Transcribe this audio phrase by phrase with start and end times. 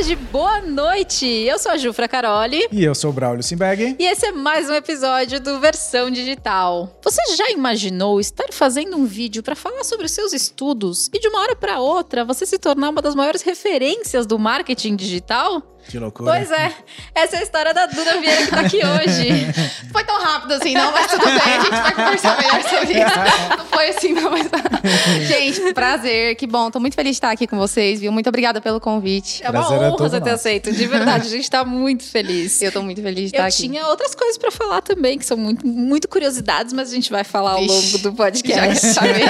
[0.00, 1.26] tarde, boa noite.
[1.26, 2.66] Eu sou a Jufra Caroli.
[2.72, 3.96] E eu sou o Braulio Simbeg.
[3.98, 6.98] E esse é mais um episódio do Versão Digital.
[7.04, 11.28] Você já imaginou estar fazendo um vídeo para falar sobre os seus estudos e de
[11.28, 15.62] uma hora para outra você se tornar uma das maiores referências do marketing digital?
[15.88, 16.32] Que loucura.
[16.32, 16.72] Pois é,
[17.14, 19.52] essa é a história da Duda Vieira que tá aqui hoje.
[19.92, 23.58] Foi tão rápido assim, não, mas tudo bem, a gente vai conversar melhor sobre isso.
[23.58, 24.48] Não foi assim, não, mas.
[25.26, 26.70] gente, prazer, que bom.
[26.70, 28.12] Tô muito feliz de estar aqui com vocês, viu?
[28.12, 29.42] Muito obrigada pelo convite.
[29.42, 30.34] É uma Prazer é honra todo você ter nosso.
[30.34, 30.72] aceito.
[30.72, 32.60] De verdade, a gente tá muito feliz.
[32.62, 33.56] Eu tô muito feliz de estar Eu aqui.
[33.56, 37.24] tinha outras coisas pra falar também, que são muito, muito curiosidades, mas a gente vai
[37.24, 38.86] falar ao longo do Já podcast.
[38.86, 39.24] saber.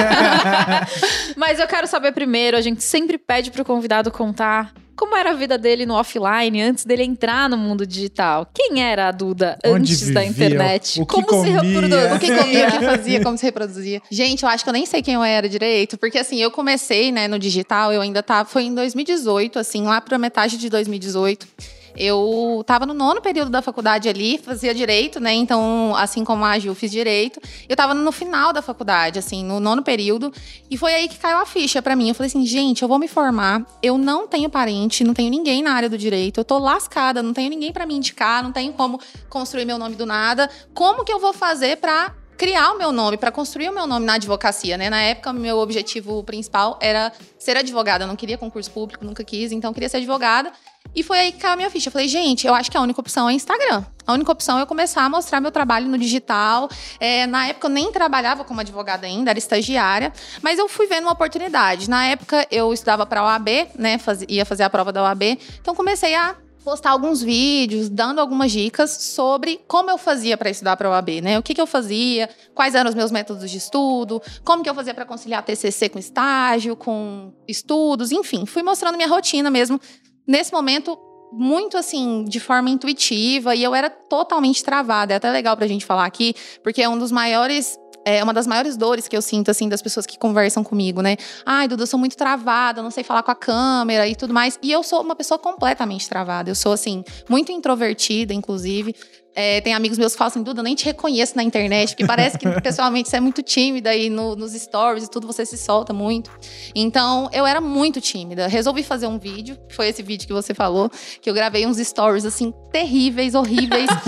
[1.36, 5.34] mas eu quero saber primeiro, a gente sempre pede pro convidado contar como era a
[5.34, 8.46] vida dele no offline antes dele entrar no mundo digital.
[8.54, 11.00] Quem era a Duda Onde antes da vivia, internet?
[11.00, 11.60] o que como se comia.
[11.60, 12.14] reproduzia?
[12.14, 14.02] O que comia, o que fazia, como se reproduzia.
[14.10, 17.10] Gente, eu acho que eu nem sei quem eu era direito, porque assim, eu comecei,
[17.10, 21.46] né, no digital, eu ainda tava, foi em 2018, assim, lá pra metade de 2018.
[21.96, 25.32] Eu tava no nono período da faculdade ali, fazia direito, né?
[25.32, 27.40] Então, assim como a Gil, fiz direito.
[27.68, 30.32] Eu tava no final da faculdade, assim, no nono período.
[30.70, 32.08] E foi aí que caiu a ficha pra mim.
[32.08, 33.64] Eu falei assim, gente, eu vou me formar.
[33.82, 36.40] Eu não tenho parente, não tenho ninguém na área do direito.
[36.40, 39.96] Eu tô lascada, não tenho ninguém pra me indicar, não tenho como construir meu nome
[39.96, 40.48] do nada.
[40.74, 44.06] Como que eu vou fazer pra criar o meu nome, pra construir o meu nome
[44.06, 44.88] na advocacia, né?
[44.88, 48.04] Na época, meu objetivo principal era ser advogada.
[48.04, 50.50] Eu não queria concurso público, nunca quis, então queria ser advogada.
[50.96, 51.88] E foi aí que caiu a minha ficha.
[51.88, 53.84] Eu falei, gente, eu acho que a única opção é Instagram.
[54.06, 56.70] A única opção é eu começar a mostrar meu trabalho no digital.
[56.98, 60.10] É, na época eu nem trabalhava como advogada ainda, era estagiária,
[60.40, 61.90] mas eu fui vendo uma oportunidade.
[61.90, 63.98] Na época eu estudava para a OAB, né?
[63.98, 65.38] faz- ia fazer a prova da OAB.
[65.60, 70.76] Então comecei a postar alguns vídeos, dando algumas dicas sobre como eu fazia para estudar
[70.76, 71.38] para a OAB, né?
[71.38, 74.74] O que, que eu fazia, quais eram os meus métodos de estudo, como que eu
[74.74, 79.80] fazia para conciliar TCC com estágio, com estudos, enfim, fui mostrando minha rotina mesmo
[80.26, 80.98] nesse momento
[81.32, 85.14] muito assim, de forma intuitiva, e eu era totalmente travada.
[85.14, 87.78] É até legal pra gente falar aqui, porque é um dos maiores.
[88.04, 91.16] É uma das maiores dores que eu sinto, assim, das pessoas que conversam comigo, né?
[91.44, 94.58] Ai, Duda, eu sou muito travada, não sei falar com a câmera e tudo mais.
[94.62, 96.50] E eu sou uma pessoa completamente travada.
[96.50, 98.94] Eu sou, assim, muito introvertida, inclusive.
[99.40, 102.36] É, tem amigos meus que falam assim, Duda, nem te reconheço na internet, porque parece
[102.38, 105.92] que pessoalmente você é muito tímida e no- nos stories e tudo você se solta
[105.94, 106.30] muito.
[106.74, 108.46] Então, eu era muito tímida.
[108.46, 110.90] Resolvi fazer um vídeo, foi esse vídeo que você falou,
[111.22, 113.88] que eu gravei uns stories, assim, terríveis, horríveis.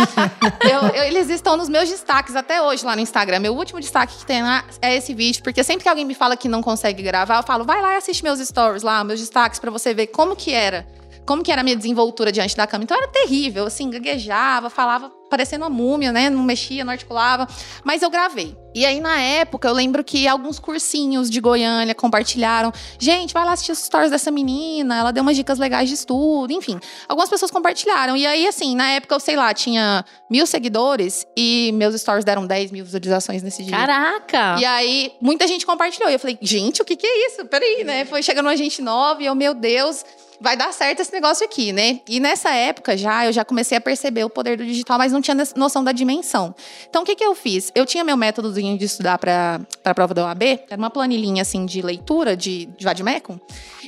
[0.63, 3.41] Eu- eu- eles estão nos meus destaques até hoje lá no Instagram.
[3.41, 6.37] Meu último destaque que tem lá é esse vídeo, porque sempre que alguém me fala
[6.37, 9.59] que não consegue gravar, eu falo, vai lá e assiste meus stories lá, meus destaques,
[9.59, 10.87] pra você ver como que era.
[11.27, 12.85] Como que era a minha desenvoltura diante da câmera.
[12.85, 16.29] Então era terrível, assim, gaguejava, falava parecendo uma múmia, né?
[16.29, 17.49] Não mexia, não articulava.
[17.83, 18.55] Mas eu gravei.
[18.75, 22.71] E aí, na época, eu lembro que alguns cursinhos de Goiânia compartilharam.
[22.99, 26.53] Gente, vai lá assistir os stories dessa menina, ela deu umas dicas legais de estudo,
[26.53, 26.79] enfim.
[27.09, 28.15] Algumas pessoas compartilharam.
[28.15, 32.47] E aí, assim, na época, eu sei lá, tinha mil seguidores e meus stories deram
[32.47, 33.75] 10 mil visualizações nesse dia.
[33.75, 34.57] Caraca!
[34.61, 36.11] E aí, muita gente compartilhou.
[36.11, 37.47] E eu falei, gente, o que que é isso?
[37.47, 38.05] Peraí, né?
[38.05, 40.05] Foi chegando uma gente nova e eu, meu Deus,
[40.43, 42.01] vai dar certo esse negócio aqui, né?
[42.09, 45.23] E nessa época já, eu já comecei a perceber o poder do digital, mas não
[45.23, 46.55] tinha noção da dimensão.
[46.91, 47.71] Então, o que que eu fiz?
[47.75, 51.65] Eu tinha meu métodozinho de estudar para a prova da OAB, era uma planilhinha, assim,
[51.65, 53.39] de leitura, de, de Vadmecum.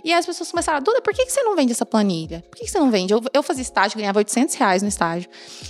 [0.05, 2.45] E as pessoas começaram, Duda, por que, que você não vende essa planilha?
[2.49, 3.13] Por que, que você não vende?
[3.13, 5.29] Eu, eu fazia estágio, ganhava 800 reais no estágio.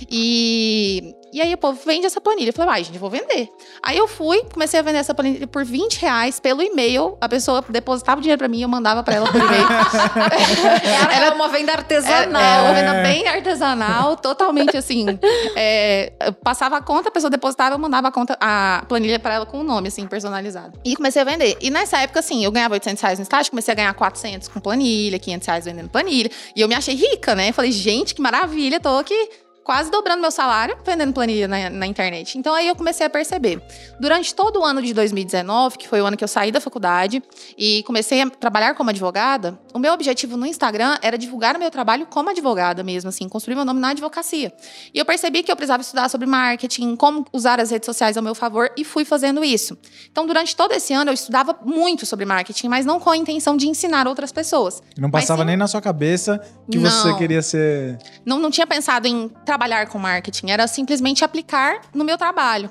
[0.09, 2.47] E, e aí o povo vende essa planilha.
[2.49, 3.49] Eu falei, vai, gente, eu vou vender.
[3.83, 7.17] Aí eu fui, comecei a vender essa planilha por 20 reais pelo e-mail.
[7.19, 9.67] A pessoa depositava o dinheiro pra mim, eu mandava pra ela por e-mail.
[11.13, 12.41] Era, uma venda É, artesanal.
[12.41, 15.05] é uma venda bem artesanal, totalmente assim.
[15.57, 19.33] é, eu passava a conta, a pessoa depositava, eu mandava a conta, a planilha pra
[19.33, 20.79] ela com o nome, assim, personalizado.
[20.85, 21.57] E comecei a vender.
[21.59, 24.61] E nessa época, assim, eu ganhava 800 reais no estágio, comecei a ganhar 400 com
[24.61, 26.31] planilha, 500 reais vendendo planilha.
[26.55, 27.51] E eu me achei rica, né?
[27.51, 29.29] Falei, gente, que maravilha, tô aqui
[29.65, 32.37] quase dobrando meu salário vendendo planilha na, na internet.
[32.37, 33.59] Então aí eu comecei a perceber.
[33.99, 37.21] Durante todo o ano de 2019, que foi o ano que eu saí da faculdade
[37.57, 41.71] e comecei a trabalhar como advogada, o meu objetivo no Instagram era divulgar o meu
[41.71, 44.53] trabalho como advogada mesmo, assim, construir meu nome na advocacia.
[44.93, 48.21] E eu percebi que eu precisava estudar sobre marketing, como usar as redes sociais ao
[48.23, 49.75] meu favor e fui fazendo isso.
[50.11, 53.57] Então, durante todo esse ano eu estudava muito sobre marketing, mas não com a intenção
[53.57, 54.83] de ensinar outras pessoas.
[54.95, 57.17] Não passava sim- nem na sua cabeça que você Não.
[57.17, 57.97] queria ser.
[58.23, 62.69] não, não tinha pensado em trabalhar com marketing, era simplesmente aplicar no meu trabalho.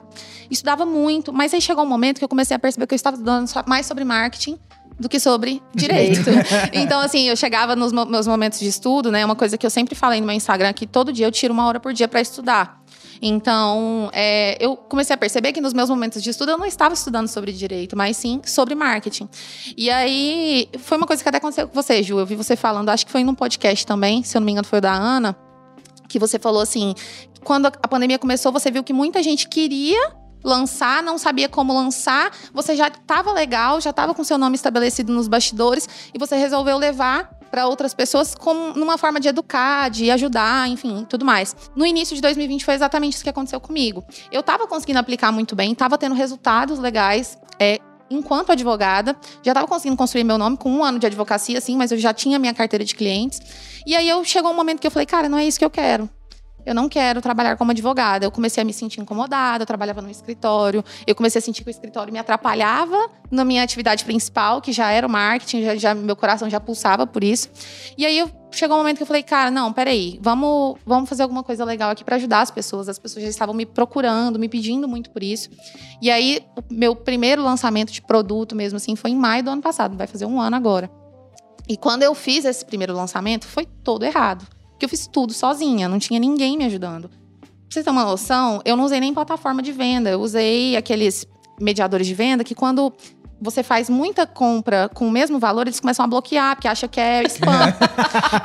[0.51, 3.17] Estudava muito, mas aí chegou um momento que eu comecei a perceber que eu estava
[3.17, 4.59] estudando mais sobre marketing
[5.01, 6.31] do que sobre direito.
[6.73, 9.25] então, assim, eu chegava nos meus momentos de estudo, né?
[9.25, 11.67] Uma coisa que eu sempre falei no meu Instagram, que todo dia eu tiro uma
[11.67, 12.85] hora por dia para estudar.
[13.23, 16.93] Então, é, eu comecei a perceber que nos meus momentos de estudo eu não estava
[16.93, 19.29] estudando sobre direito, mas sim sobre marketing.
[19.77, 22.19] E aí, foi uma coisa que até aconteceu com você, Ju.
[22.19, 24.67] Eu vi você falando, acho que foi num podcast também, se eu não me engano,
[24.67, 25.35] foi o da Ana,
[26.15, 26.95] que você falou assim:
[27.43, 30.13] quando a pandemia começou, você viu que muita gente queria
[30.45, 35.13] lançar, não sabia como lançar, você já estava legal, já estava com seu nome estabelecido
[35.13, 40.11] nos bastidores e você resolveu levar para outras pessoas como numa forma de educar, de
[40.11, 41.57] ajudar, enfim, tudo mais.
[41.75, 44.05] No início de 2020 foi exatamente isso que aconteceu comigo.
[44.31, 47.39] Eu estava conseguindo aplicar muito bem, estava tendo resultados legais.
[47.59, 47.79] É,
[48.11, 51.91] enquanto advogada, já estava conseguindo construir meu nome com um ano de advocacia, assim, mas
[51.91, 53.41] eu já tinha minha carteira de clientes.
[53.87, 55.71] E aí eu chegou um momento que eu falei, cara, não é isso que eu
[55.71, 56.09] quero
[56.67, 58.25] eu não quero trabalhar como advogada.
[58.25, 61.69] Eu comecei a me sentir incomodada, eu trabalhava no escritório, eu comecei a sentir que
[61.69, 65.95] o escritório me atrapalhava na minha atividade principal, que já era o marketing, já, já
[65.95, 67.51] meu coração já pulsava por isso.
[67.99, 71.23] E aí eu, chegou um momento que eu falei, cara, não, peraí, vamos, vamos fazer
[71.23, 72.89] alguma coisa legal aqui para ajudar as pessoas.
[72.89, 75.51] As pessoas já estavam me procurando, me pedindo muito por isso.
[76.01, 76.41] E aí,
[76.71, 80.27] meu primeiro lançamento de produto mesmo assim foi em maio do ano passado, vai fazer
[80.27, 81.04] um ano agora.
[81.69, 84.47] E quando eu fiz esse primeiro lançamento, foi todo errado.
[84.71, 87.09] Porque eu fiz tudo sozinha, não tinha ninguém me ajudando.
[87.09, 90.11] Pra você ter uma noção, eu não usei nem plataforma de venda.
[90.11, 91.27] Eu usei aqueles
[91.61, 92.93] mediadores de venda que quando
[93.41, 97.01] você faz muita compra com o mesmo valor, eles começam a bloquear, porque acha que
[97.01, 97.75] é spam.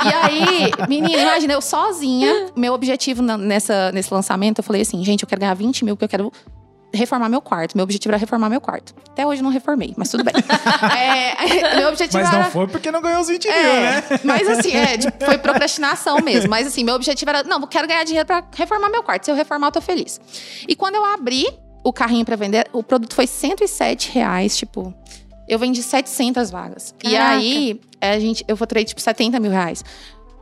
[0.05, 5.23] e aí, menina, imagina, eu sozinha, meu objetivo nessa, nesse lançamento, eu falei assim, gente,
[5.23, 6.33] eu quero ganhar 20 mil, porque eu quero
[6.93, 7.75] reformar meu quarto.
[7.75, 8.93] Meu objetivo era reformar meu quarto.
[9.09, 10.33] Até hoje não reformei, mas tudo bem.
[10.97, 12.49] é, meu objetivo mas não era...
[12.49, 14.03] foi porque não ganhou os 20 é, mil, né?
[14.23, 16.49] Mas assim, é, tipo, foi procrastinação mesmo.
[16.49, 19.25] Mas assim, meu objetivo era, não, eu quero ganhar dinheiro para reformar meu quarto.
[19.25, 20.19] Se eu reformar, eu tô feliz.
[20.67, 21.47] E quando eu abri
[21.83, 24.93] o carrinho para vender, o produto foi 107 reais, tipo...
[25.47, 26.93] Eu vendi 700 vagas.
[26.99, 27.09] Caraca.
[27.09, 29.83] E aí, a gente, eu faturei, tipo, 70 mil reais.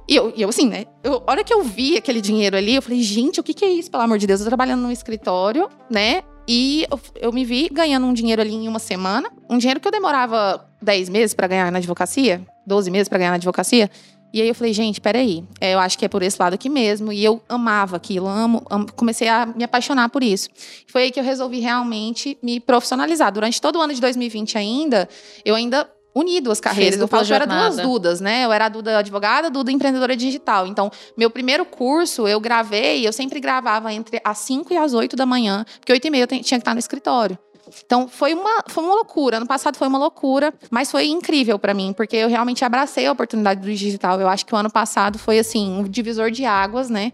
[0.08, 0.86] E eu, e eu assim, né?
[1.04, 3.66] Eu, a hora que eu vi aquele dinheiro ali, eu falei, gente, o que, que
[3.66, 4.40] é isso, pelo amor de Deus?
[4.40, 6.24] Eu tô trabalhando num escritório, né?
[6.48, 9.30] E eu, eu, me vi ganhando um dinheiro ali em uma semana.
[9.50, 13.32] Um dinheiro que eu demorava 10 meses para ganhar na advocacia, 12 meses para ganhar
[13.32, 13.90] na advocacia.
[14.34, 16.70] E aí eu falei, gente, peraí, é, eu acho que é por esse lado aqui
[16.70, 17.12] mesmo.
[17.12, 20.50] E eu amava aquilo, amo, amo, comecei a me apaixonar por isso.
[20.88, 23.32] Foi aí que eu resolvi realmente me profissionalizar.
[23.32, 25.10] Durante todo o ano de 2020 ainda,
[25.44, 27.00] eu ainda uni duas carreiras.
[27.00, 28.46] Eu falo que eu era duas Dudas, né?
[28.46, 30.68] Eu era a Duda advogada, Duda empreendedora digital.
[30.68, 35.16] Então, meu primeiro curso, eu gravei, eu sempre gravava entre as 5 e as 8
[35.16, 37.38] da manhã, porque 8 e meia eu tinha que estar no escritório.
[37.86, 39.38] Então foi uma, foi uma loucura.
[39.38, 43.12] Ano passado foi uma loucura, mas foi incrível para mim, porque eu realmente abracei a
[43.12, 44.20] oportunidade do digital.
[44.20, 47.12] Eu acho que o ano passado foi assim, um divisor de águas, né?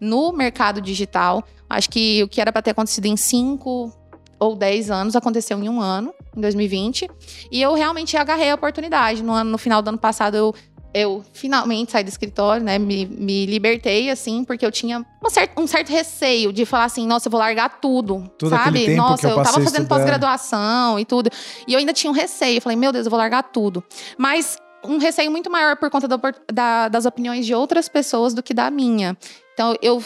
[0.00, 1.42] No mercado digital.
[1.68, 3.92] Acho que o que era para ter acontecido em cinco
[4.38, 7.08] ou 10 anos, aconteceu em um ano, em 2020.
[7.50, 9.22] E eu realmente agarrei a oportunidade.
[9.22, 10.54] No, ano, no final do ano passado, eu,
[10.92, 12.78] eu finalmente saí do escritório, né?
[12.78, 17.28] Me, me libertei, assim, porque eu tinha certa, um certo receio de falar assim, nossa,
[17.28, 18.30] eu vou largar tudo.
[18.38, 18.94] tudo sabe?
[18.94, 21.30] Nossa, eu, eu tava fazendo pós-graduação e tudo.
[21.66, 22.58] E eu ainda tinha um receio.
[22.58, 23.82] Eu falei, meu Deus, eu vou largar tudo.
[24.16, 26.18] Mas um receio muito maior por conta da,
[26.52, 29.16] da, das opiniões de outras pessoas do que da minha.
[29.54, 30.02] Então, eu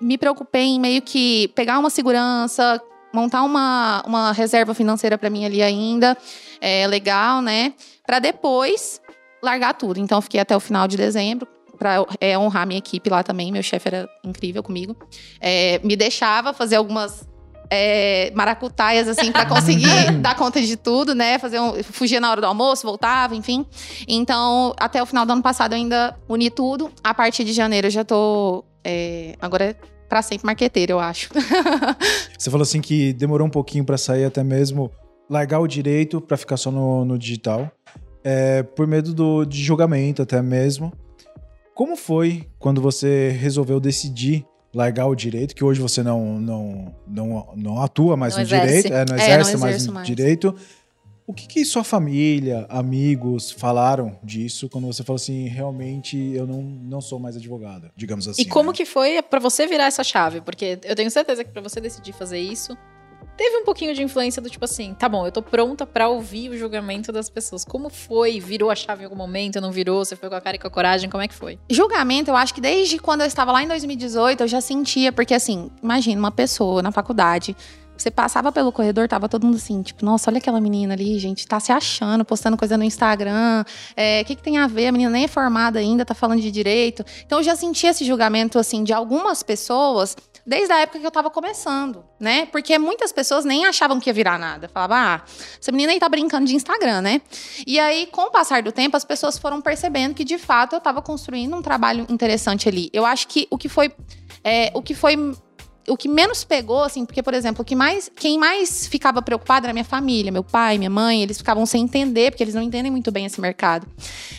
[0.00, 2.80] me preocupei em meio que pegar uma segurança,
[3.14, 6.16] montar uma, uma reserva financeira para mim ali ainda,
[6.60, 7.72] é, legal, né?
[8.04, 9.00] Para depois
[9.42, 10.00] largar tudo.
[10.00, 11.46] Então, fiquei até o final de dezembro
[11.78, 13.52] para é, honrar minha equipe lá também.
[13.52, 14.96] Meu chefe era incrível comigo.
[15.40, 17.26] É, me deixava fazer algumas
[17.70, 21.38] é, maracutaias, assim, para conseguir dar conta de tudo, né?
[21.38, 23.64] Fazer um, fugir na hora do almoço, voltava, enfim.
[24.08, 26.90] Então, até o final do ano passado eu ainda uni tudo.
[27.02, 28.64] A partir de janeiro eu já tô.
[28.84, 29.76] É, agora
[30.14, 31.28] para sempre marqueteira, eu acho.
[32.38, 34.88] Você falou assim que demorou um pouquinho para sair até mesmo
[35.28, 37.68] largar o direito para ficar só no, no digital,
[38.22, 40.92] é, por medo do, de julgamento até mesmo.
[41.74, 47.52] Como foi quando você resolveu decidir largar o direito, que hoje você não, não, não,
[47.56, 48.66] não atua mais não no exerce.
[48.66, 50.06] direito, é, não exerce é, não mais no mais.
[50.06, 50.54] direito.
[51.26, 56.62] O que, que sua família, amigos falaram disso quando você falou assim, realmente eu não,
[56.62, 58.42] não sou mais advogada, digamos assim.
[58.42, 58.76] E como né?
[58.76, 60.42] que foi para você virar essa chave?
[60.42, 62.76] Porque eu tenho certeza que para você decidir fazer isso,
[63.38, 66.50] teve um pouquinho de influência do tipo assim, tá bom, eu tô pronta para ouvir
[66.50, 67.64] o julgamento das pessoas.
[67.64, 68.38] Como foi?
[68.38, 69.60] Virou a chave em algum momento?
[69.62, 70.04] Não virou?
[70.04, 71.08] Você foi com a cara e com a coragem?
[71.08, 71.58] Como é que foi?
[71.70, 75.32] Julgamento, eu acho que desde quando eu estava lá em 2018, eu já sentia, porque
[75.32, 77.56] assim, imagina uma pessoa na faculdade
[77.96, 81.46] você passava pelo corredor, tava todo mundo assim, tipo, nossa, olha aquela menina ali, gente,
[81.46, 83.62] tá se achando, postando coisa no Instagram.
[83.62, 84.88] O é, que, que tem a ver?
[84.88, 87.04] A menina nem é formada ainda, tá falando de direito.
[87.24, 91.10] Então eu já senti esse julgamento, assim, de algumas pessoas desde a época que eu
[91.10, 92.46] tava começando, né?
[92.46, 94.68] Porque muitas pessoas nem achavam que ia virar nada.
[94.68, 95.22] Falavam, ah,
[95.60, 97.22] essa menina aí tá brincando de Instagram, né?
[97.66, 100.80] E aí, com o passar do tempo, as pessoas foram percebendo que, de fato, eu
[100.80, 102.90] tava construindo um trabalho interessante ali.
[102.92, 103.92] Eu acho que o que foi.
[104.42, 105.16] É, o que foi
[105.88, 109.66] o que menos pegou, assim, porque, por exemplo, o que mais, quem mais ficava preocupado
[109.66, 112.90] era minha família, meu pai, minha mãe, eles ficavam sem entender, porque eles não entendem
[112.90, 113.86] muito bem esse mercado.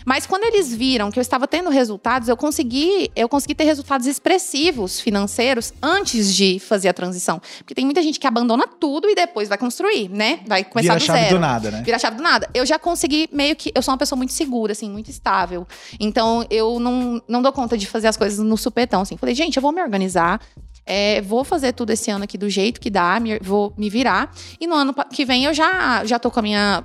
[0.05, 4.07] Mas quando eles viram que eu estava tendo resultados, eu consegui, eu consegui ter resultados
[4.07, 7.41] expressivos financeiros antes de fazer a transição.
[7.59, 10.39] Porque tem muita gente que abandona tudo e depois vai construir, né?
[10.47, 11.35] Vai começar Vira do chave zero.
[11.35, 11.81] do nada, né?
[11.83, 12.49] Vira chave do nada.
[12.53, 13.71] Eu já consegui meio que.
[13.73, 15.67] Eu sou uma pessoa muito segura, assim, muito estável.
[15.99, 19.17] Então eu não, não dou conta de fazer as coisas no supetão, assim.
[19.17, 20.39] Falei, gente, eu vou me organizar.
[20.85, 24.31] É, vou fazer tudo esse ano aqui do jeito que dá, me- vou me virar.
[24.59, 26.83] E no ano que vem eu já, já tô com a minha.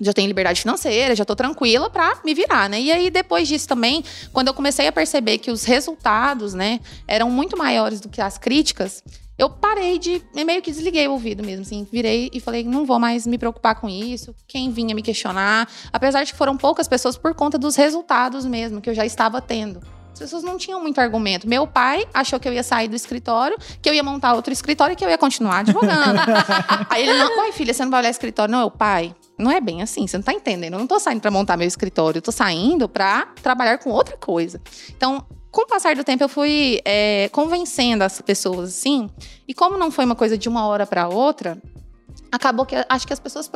[0.00, 2.80] Já tenho liberdade financeira, já tô tranquila pra me virar, né?
[2.80, 7.30] E aí, depois disso também, quando eu comecei a perceber que os resultados, né, eram
[7.30, 9.04] muito maiores do que as críticas,
[9.38, 10.20] eu parei de.
[10.44, 11.86] meio que desliguei o ouvido mesmo, assim.
[11.92, 14.34] Virei e falei, não vou mais me preocupar com isso.
[14.48, 15.68] Quem vinha me questionar.
[15.92, 19.40] Apesar de que foram poucas pessoas por conta dos resultados mesmo que eu já estava
[19.40, 19.80] tendo.
[20.14, 21.48] As pessoas não tinham muito argumento.
[21.48, 24.92] Meu pai achou que eu ia sair do escritório, que eu ia montar outro escritório
[24.92, 26.20] e que eu ia continuar advogando.
[26.88, 28.52] Aí ele, não, uai, filha, você não vai olhar escritório?
[28.52, 30.74] Não, eu, pai, não é bem assim, você não tá entendendo.
[30.74, 34.16] Eu não tô saindo pra montar meu escritório, eu tô saindo pra trabalhar com outra
[34.16, 34.60] coisa.
[34.96, 39.10] Então, com o passar do tempo, eu fui é, convencendo as pessoas, assim.
[39.48, 41.60] E como não foi uma coisa de uma hora pra outra,
[42.30, 43.50] acabou que acho que as pessoas.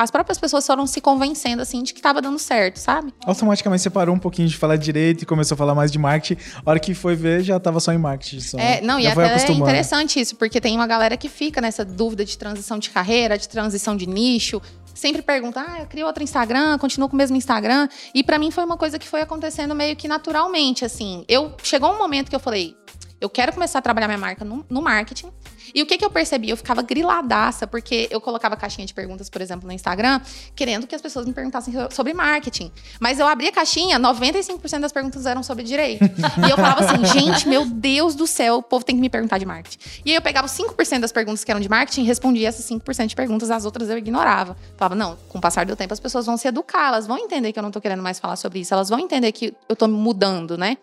[0.00, 3.12] As próprias pessoas foram se convencendo, assim, de que tava dando certo, sabe?
[3.22, 6.40] Automaticamente você parou um pouquinho de falar direito e começou a falar mais de marketing.
[6.64, 8.40] A hora que foi ver, já tava só em marketing.
[8.40, 8.58] Só.
[8.58, 12.24] É, não, e até é interessante isso, porque tem uma galera que fica nessa dúvida
[12.24, 14.62] de transição de carreira, de transição de nicho.
[14.94, 17.86] Sempre pergunta, ah, eu crio outro Instagram, continuo com o mesmo Instagram.
[18.14, 21.26] E pra mim foi uma coisa que foi acontecendo meio que naturalmente, assim.
[21.28, 22.74] Eu chegou um momento que eu falei,
[23.20, 25.30] eu quero começar a trabalhar minha marca no, no marketing.
[25.74, 26.50] E o que, que eu percebi?
[26.50, 30.20] Eu ficava griladaça, porque eu colocava caixinha de perguntas, por exemplo, no Instagram,
[30.54, 32.70] querendo que as pessoas me perguntassem sobre marketing.
[32.98, 36.04] Mas eu abria a caixinha, 95% das perguntas eram sobre direito.
[36.04, 39.38] E eu falava assim, gente, meu Deus do céu, o povo tem que me perguntar
[39.38, 39.78] de marketing.
[40.04, 42.68] E aí eu pegava os 5% das perguntas que eram de marketing e respondia essas
[42.68, 44.56] 5% de perguntas, as outras eu ignorava.
[44.76, 47.52] Falava, não, com o passar do tempo as pessoas vão se educar, elas vão entender
[47.52, 49.86] que eu não tô querendo mais falar sobre isso, elas vão entender que eu tô
[49.88, 50.76] mudando, né?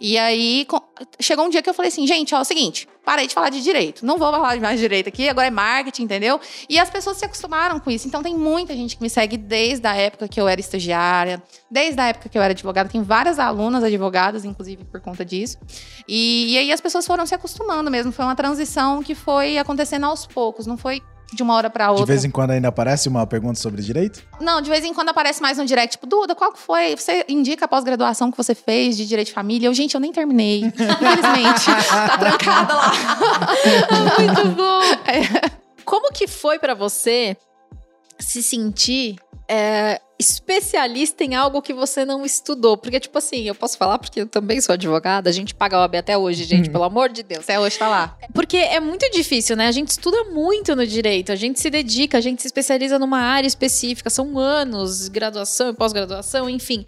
[0.00, 0.66] E aí
[1.20, 3.48] chegou um dia que eu falei assim, gente, ó, é o seguinte, parei de falar
[3.48, 4.04] de direito.
[4.04, 6.38] Não vou falar de mais direito aqui, agora é marketing, entendeu?
[6.68, 8.06] E as pessoas se acostumaram com isso.
[8.06, 11.98] Então tem muita gente que me segue desde a época que eu era estagiária, desde
[11.98, 12.86] a época que eu era advogada.
[12.86, 15.56] Tem várias alunas advogadas, inclusive, por conta disso.
[16.06, 18.12] E, e aí as pessoas foram se acostumando mesmo.
[18.12, 21.00] Foi uma transição que foi acontecendo aos poucos, não foi
[21.32, 22.04] de uma hora pra outra.
[22.04, 24.22] De vez em quando ainda aparece uma pergunta sobre direito?
[24.40, 26.96] Não, de vez em quando aparece mais no direct, tipo, Duda, qual que foi?
[26.96, 29.66] Você indica a pós-graduação que você fez de Direito de Família?
[29.68, 30.60] Eu, gente, eu nem terminei.
[30.64, 31.66] Infelizmente.
[31.88, 32.92] tá trancada lá.
[34.18, 34.80] Muito bom.
[35.84, 37.36] Como que foi pra você
[38.18, 39.16] se sentir
[39.48, 42.76] é, especialista em algo que você não estudou?
[42.76, 45.96] Porque, tipo assim, eu posso falar porque eu também sou advogada, a gente paga OAB
[45.96, 47.44] até hoje, gente, pelo amor de Deus.
[47.44, 48.18] Até hoje tá lá.
[48.34, 49.66] Porque é muito difícil, né?
[49.66, 53.20] A gente estuda muito no direito, a gente se dedica, a gente se especializa numa
[53.20, 56.86] área específica, são anos, graduação e pós-graduação, enfim.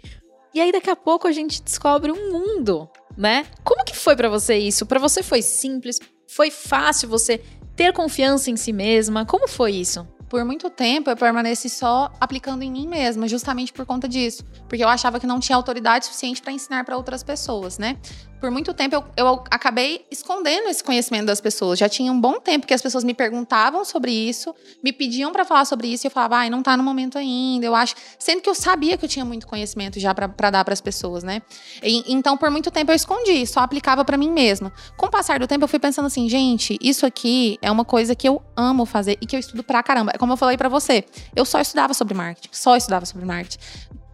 [0.53, 3.45] E aí daqui a pouco a gente descobre um mundo, né?
[3.63, 4.85] Como que foi pra você isso?
[4.85, 5.99] Pra você foi simples?
[6.27, 7.41] Foi fácil você
[7.75, 9.25] ter confiança em si mesma?
[9.25, 10.05] Como foi isso?
[10.31, 14.45] Por muito tempo eu permaneci só aplicando em mim mesma, justamente por conta disso.
[14.69, 17.97] Porque eu achava que não tinha autoridade suficiente para ensinar para outras pessoas, né?
[18.41, 21.77] Por muito tempo eu, eu acabei escondendo esse conhecimento das pessoas.
[21.77, 25.45] Já tinha um bom tempo que as pessoas me perguntavam sobre isso, me pediam para
[25.45, 27.93] falar sobre isso e eu falava, ai, não tá no momento ainda, eu acho.
[28.17, 31.23] Sendo que eu sabia que eu tinha muito conhecimento já para dar para as pessoas,
[31.23, 31.43] né?
[31.83, 34.73] E- então por muito tempo eu escondi, só aplicava para mim mesma.
[34.97, 38.15] Com o passar do tempo eu fui pensando assim, gente, isso aqui é uma coisa
[38.15, 40.13] que eu amo fazer e que eu estudo pra caramba.
[40.15, 41.05] É como eu falei pra você,
[41.35, 43.59] eu só estudava sobre marketing, só estudava sobre marketing.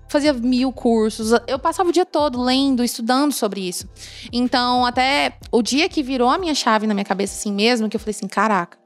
[0.09, 3.87] Fazia mil cursos, eu passava o dia todo lendo, estudando sobre isso.
[4.31, 7.95] Então, até o dia que virou a minha chave na minha cabeça assim mesmo, que
[7.95, 8.77] eu falei assim, caraca.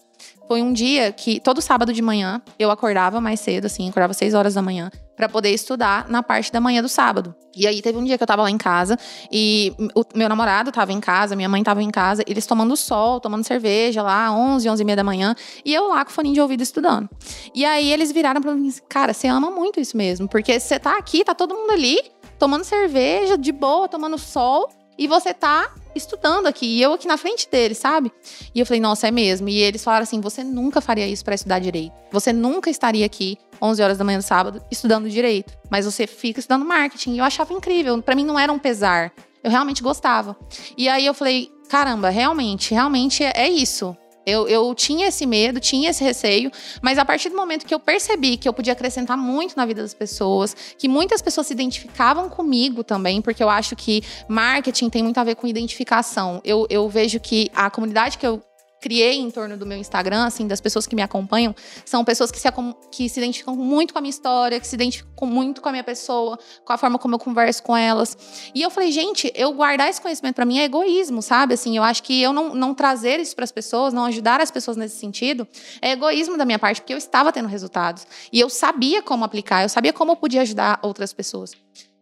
[0.52, 4.34] Foi um dia que todo sábado de manhã eu acordava mais cedo, assim, acordava seis
[4.34, 7.34] horas da manhã, pra poder estudar na parte da manhã do sábado.
[7.56, 9.00] E aí teve um dia que eu tava lá em casa
[9.32, 13.22] e o meu namorado tava em casa, minha mãe tava em casa, eles tomando sol,
[13.22, 16.34] tomando cerveja lá, 11, 11 e meia da manhã, e eu lá com o fone
[16.34, 17.10] de ouvido estudando.
[17.56, 20.78] E aí eles viraram pra mim assim, cara, você ama muito isso mesmo, porque você
[20.78, 21.98] tá aqui, tá todo mundo ali,
[22.38, 24.68] tomando cerveja, de boa, tomando sol,
[24.98, 28.12] e você tá estudando aqui, e eu aqui na frente deles, sabe?
[28.54, 29.50] E eu falei, nossa, é mesmo.
[29.50, 31.94] E eles falaram assim: você nunca faria isso pra estudar direito.
[32.12, 36.40] Você nunca estaria aqui 11 horas da manhã do sábado estudando direito, mas você fica
[36.40, 37.14] estudando marketing.
[37.14, 39.14] E eu achava incrível, Pra mim não era um pesar.
[39.44, 40.36] Eu realmente gostava.
[40.78, 43.96] E aí eu falei, caramba, realmente, realmente é é isso.
[44.26, 46.52] Eu, eu tinha esse medo, tinha esse receio,
[46.82, 49.82] mas a partir do momento que eu percebi que eu podia acrescentar muito na vida
[49.82, 55.04] das pessoas, que muitas pessoas se identificavam comigo também, porque eu acho que marketing tem
[55.04, 56.42] muito a ver com identificação.
[56.44, 58.42] Eu, eu vejo que a comunidade que eu
[58.82, 62.40] criei em torno do meu Instagram, assim, das pessoas que me acompanham, são pessoas que
[62.40, 62.48] se,
[62.92, 65.84] que se identificam muito com a minha história, que se identificam muito com a minha
[65.84, 68.18] pessoa, com a forma como eu converso com elas.
[68.56, 71.54] E eu falei, gente, eu guardar esse conhecimento para mim é egoísmo, sabe?
[71.54, 74.50] Assim, eu acho que eu não, não trazer isso para as pessoas, não ajudar as
[74.50, 75.48] pessoas nesse sentido,
[75.80, 78.08] é egoísmo da minha parte, porque eu estava tendo resultados.
[78.34, 81.52] E eu sabia como aplicar, eu sabia como eu podia ajudar outras pessoas.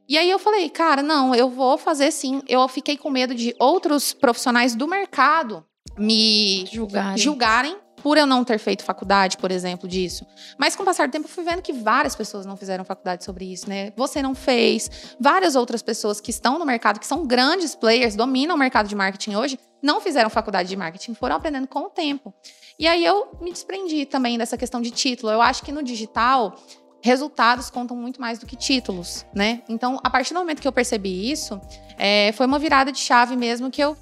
[0.08, 2.42] E aí eu falei, cara, não, eu vou fazer sim.
[2.48, 5.64] Eu fiquei com medo de outros profissionais do mercado
[5.98, 7.18] me julgarem.
[7.18, 10.26] julgarem por eu não ter feito faculdade, por exemplo, disso.
[10.58, 13.24] Mas com o passar do tempo, eu fui vendo que várias pessoas não fizeram faculdade
[13.24, 13.92] sobre isso, né?
[13.96, 18.56] Você não fez, várias outras pessoas que estão no mercado, que são grandes players, dominam
[18.56, 22.34] o mercado de marketing hoje, não fizeram faculdade de marketing, foram aprendendo com o tempo.
[22.78, 25.32] E aí eu me desprendi também dessa questão de título.
[25.32, 26.56] Eu acho que no digital,
[27.02, 29.62] resultados contam muito mais do que títulos, né?
[29.68, 31.60] Então, a partir do momento que eu percebi isso,
[31.98, 33.98] é, foi uma virada de chave mesmo que eu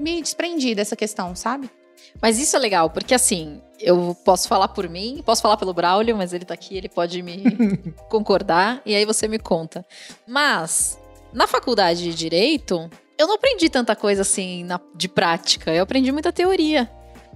[0.00, 1.70] me desprendi dessa questão, sabe?
[2.20, 6.16] Mas isso é legal, porque assim, eu posso falar por mim, posso falar pelo Braulio,
[6.16, 7.44] mas ele tá aqui, ele pode me
[8.08, 9.84] concordar, e aí você me conta.
[10.26, 10.98] Mas,
[11.32, 16.10] na faculdade de Direito, eu não aprendi tanta coisa assim na, de prática, eu aprendi
[16.10, 16.90] muita teoria.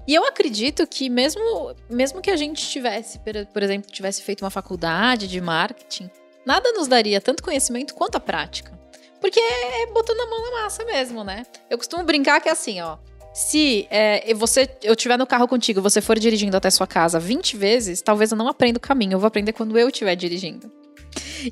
[0.07, 3.19] E eu acredito que mesmo, mesmo que a gente tivesse,
[3.53, 6.11] por exemplo, tivesse feito uma faculdade de marketing,
[6.45, 8.79] nada nos daria tanto conhecimento quanto a prática.
[9.21, 11.45] Porque é botando a mão na massa mesmo, né?
[11.71, 12.99] Eu costumo brincar que é assim, ó.
[13.35, 17.57] Se é, você, eu estiver no carro contigo, você for dirigindo até sua casa 20
[17.57, 19.15] vezes, talvez eu não aprenda o caminho.
[19.15, 20.71] Eu vou aprender quando eu estiver dirigindo.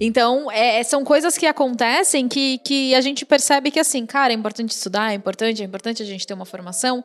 [0.00, 4.32] Então, é, é, são coisas que acontecem que, que a gente percebe que, assim, cara,
[4.32, 7.04] é importante estudar, é importante, é importante a gente ter uma formação,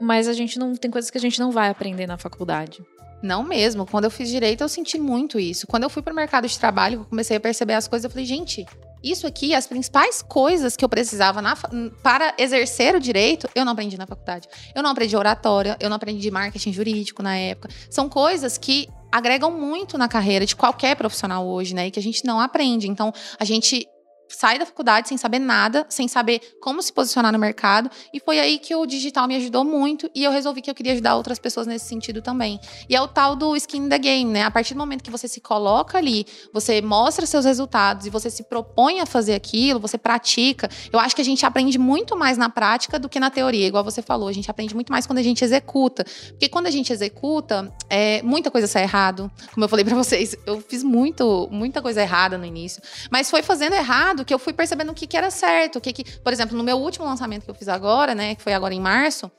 [0.00, 2.82] mas a gente não tem coisas que a gente não vai aprender na faculdade.
[3.22, 3.86] Não mesmo.
[3.86, 5.66] Quando eu fiz direito, eu senti muito isso.
[5.66, 8.10] Quando eu fui para o mercado de trabalho, eu comecei a perceber as coisas, eu
[8.10, 8.66] falei, gente,
[9.02, 11.56] isso aqui, as principais coisas que eu precisava na,
[12.02, 14.48] para exercer o direito, eu não aprendi na faculdade.
[14.74, 17.68] Eu não aprendi oratória, eu não aprendi marketing jurídico na época.
[17.90, 21.88] São coisas que agregam muito na carreira de qualquer profissional hoje, né?
[21.88, 22.88] E que a gente não aprende.
[22.88, 23.86] Então, a gente
[24.34, 27.90] sai da faculdade sem saber nada, sem saber como se posicionar no mercado.
[28.12, 30.92] E foi aí que o digital me ajudou muito e eu resolvi que eu queria
[30.92, 32.58] ajudar outras pessoas nesse sentido também.
[32.88, 34.44] E é o tal do skin in the game, né?
[34.44, 38.30] A partir do momento que você se coloca ali, você mostra seus resultados e você
[38.30, 40.68] se propõe a fazer aquilo, você pratica.
[40.92, 43.84] Eu acho que a gente aprende muito mais na prática do que na teoria, igual
[43.84, 44.28] você falou.
[44.28, 46.04] A gente aprende muito mais quando a gente executa.
[46.30, 49.30] Porque quando a gente executa, é, muita coisa sai errado.
[49.52, 52.82] Como eu falei para vocês, eu fiz muito, muita coisa errada no início.
[53.10, 55.76] Mas foi fazendo errado que eu fui percebendo o que, que era certo.
[55.76, 58.42] O que, que, por exemplo, no meu último lançamento que eu fiz agora, né, que
[58.42, 59.30] foi agora em março,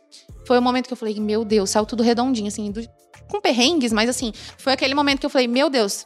[0.46, 2.82] foi o momento que eu falei, meu Deus, saiu tudo redondinho, assim, do,
[3.30, 6.06] com perrengues, mas assim, foi aquele momento que eu falei, meu Deus,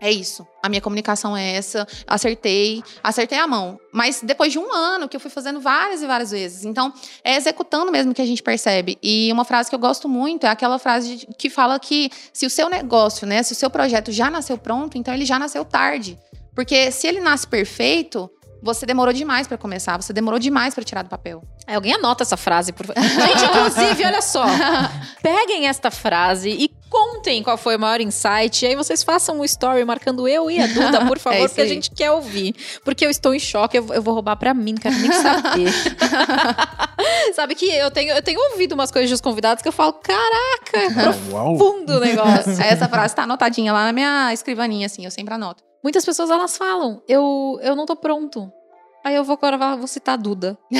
[0.00, 0.46] é isso.
[0.62, 1.86] A minha comunicação é essa.
[2.06, 3.78] Acertei, acertei a mão.
[3.92, 6.64] Mas depois de um ano que eu fui fazendo várias e várias vezes.
[6.64, 6.92] Então,
[7.24, 8.98] é executando mesmo que a gente percebe.
[9.02, 12.50] E uma frase que eu gosto muito é aquela frase que fala que se o
[12.50, 16.18] seu negócio, né, se o seu projeto já nasceu pronto, então ele já nasceu tarde.
[16.56, 18.30] Porque se ele nasce perfeito,
[18.62, 21.42] você demorou demais para começar, você demorou demais para tirar do papel.
[21.66, 23.02] É, alguém anota essa frase, por favor.
[23.02, 24.44] Gente, inclusive, olha só.
[25.22, 28.64] Peguem esta frase e contem qual foi o maior insight.
[28.64, 31.60] E aí vocês façam um story marcando eu e a Duda, por favor, é porque
[31.60, 32.54] a gente quer ouvir.
[32.84, 35.72] Porque eu estou em choque, eu, eu vou roubar para mim, não quero nem saber.
[37.34, 40.78] Sabe que eu tenho, eu tenho ouvido umas coisas dos convidados que eu falo, caraca,
[40.78, 42.52] é profundo o negócio.
[42.62, 45.62] Essa frase tá anotadinha lá na minha escrivaninha, assim, eu sempre anoto.
[45.82, 48.52] Muitas pessoas elas falam, eu, eu não tô pronto.
[49.04, 50.58] Aí eu vou agora vou citar a Duda.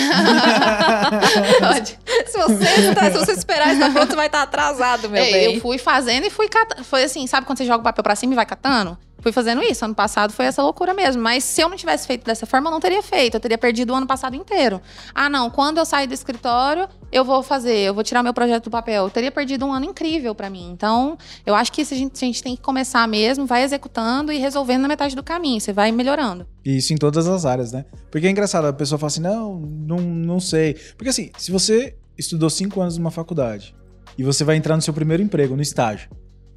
[2.27, 5.55] Se, você, tá, se você esperar estar pronto, vai estar atrasado, meu é, bem.
[5.55, 6.83] Eu fui fazendo e fui catando.
[6.83, 8.99] Foi assim, sabe quando você joga o papel pra cima e vai catando?
[9.27, 9.85] fui fazendo isso.
[9.85, 11.21] Ano passado foi essa loucura mesmo.
[11.21, 13.35] Mas se eu não tivesse feito dessa forma, eu não teria feito.
[13.35, 14.81] Eu teria perdido o ano passado inteiro.
[15.13, 15.51] Ah, não.
[15.51, 19.05] Quando eu sair do escritório, eu vou fazer, eu vou tirar meu projeto do papel.
[19.05, 20.71] Eu teria perdido um ano incrível para mim.
[20.71, 24.39] Então, eu acho que a gente, a gente tem que começar mesmo, vai executando e
[24.39, 25.61] resolvendo na metade do caminho.
[25.61, 26.47] Você vai melhorando.
[26.65, 27.85] Isso em todas as áreas, né?
[28.11, 30.75] Porque é engraçado, a pessoa fala assim: não, não, não sei.
[30.97, 33.75] Porque assim, se você estudou cinco anos numa faculdade
[34.19, 36.11] e você vai entrar no seu primeiro emprego, no estágio.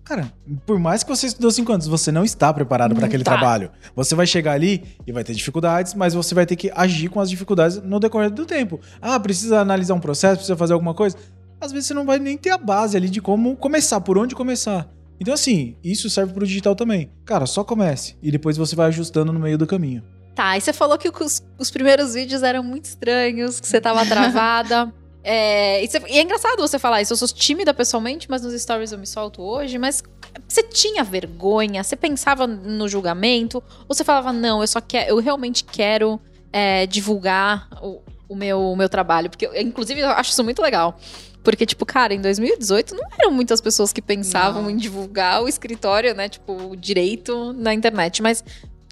[0.10, 0.34] Cara,
[0.66, 3.30] por mais que você estudou cinco anos, você não está preparado para aquele tá.
[3.30, 3.70] trabalho.
[3.96, 7.20] Você vai chegar ali e vai ter dificuldades, mas você vai ter que agir com
[7.20, 8.80] as dificuldades no decorrer do tempo.
[9.00, 11.16] Ah, precisa analisar um processo, precisa fazer alguma coisa.
[11.62, 14.34] Às vezes você não vai nem ter a base ali de como começar, por onde
[14.34, 14.90] começar.
[15.20, 17.12] Então, assim, isso serve para o digital também.
[17.24, 20.02] Cara, só comece e depois você vai ajustando no meio do caminho.
[20.34, 24.04] Tá, e você falou que os, os primeiros vídeos eram muito estranhos, que você tava
[24.08, 24.92] travada.
[25.24, 27.14] É, e, é engraçado você falar isso.
[27.14, 29.78] Eu sou tímida pessoalmente, mas nos stories eu me solto hoje.
[29.78, 30.04] Mas
[30.48, 31.84] você tinha vergonha?
[31.84, 33.64] Você pensava no julgamento?
[33.88, 36.20] Ou você falava, não, eu só quero, eu realmente quero
[36.52, 39.30] é, divulgar o, o, meu, o meu trabalho?
[39.30, 40.98] Porque, inclusive, eu acho isso muito legal.
[41.44, 44.70] Porque, tipo, cara, em 2018 não eram muitas pessoas que pensavam não.
[44.70, 46.28] em divulgar o escritório, né?
[46.28, 48.22] Tipo, direito na internet.
[48.22, 48.44] Mas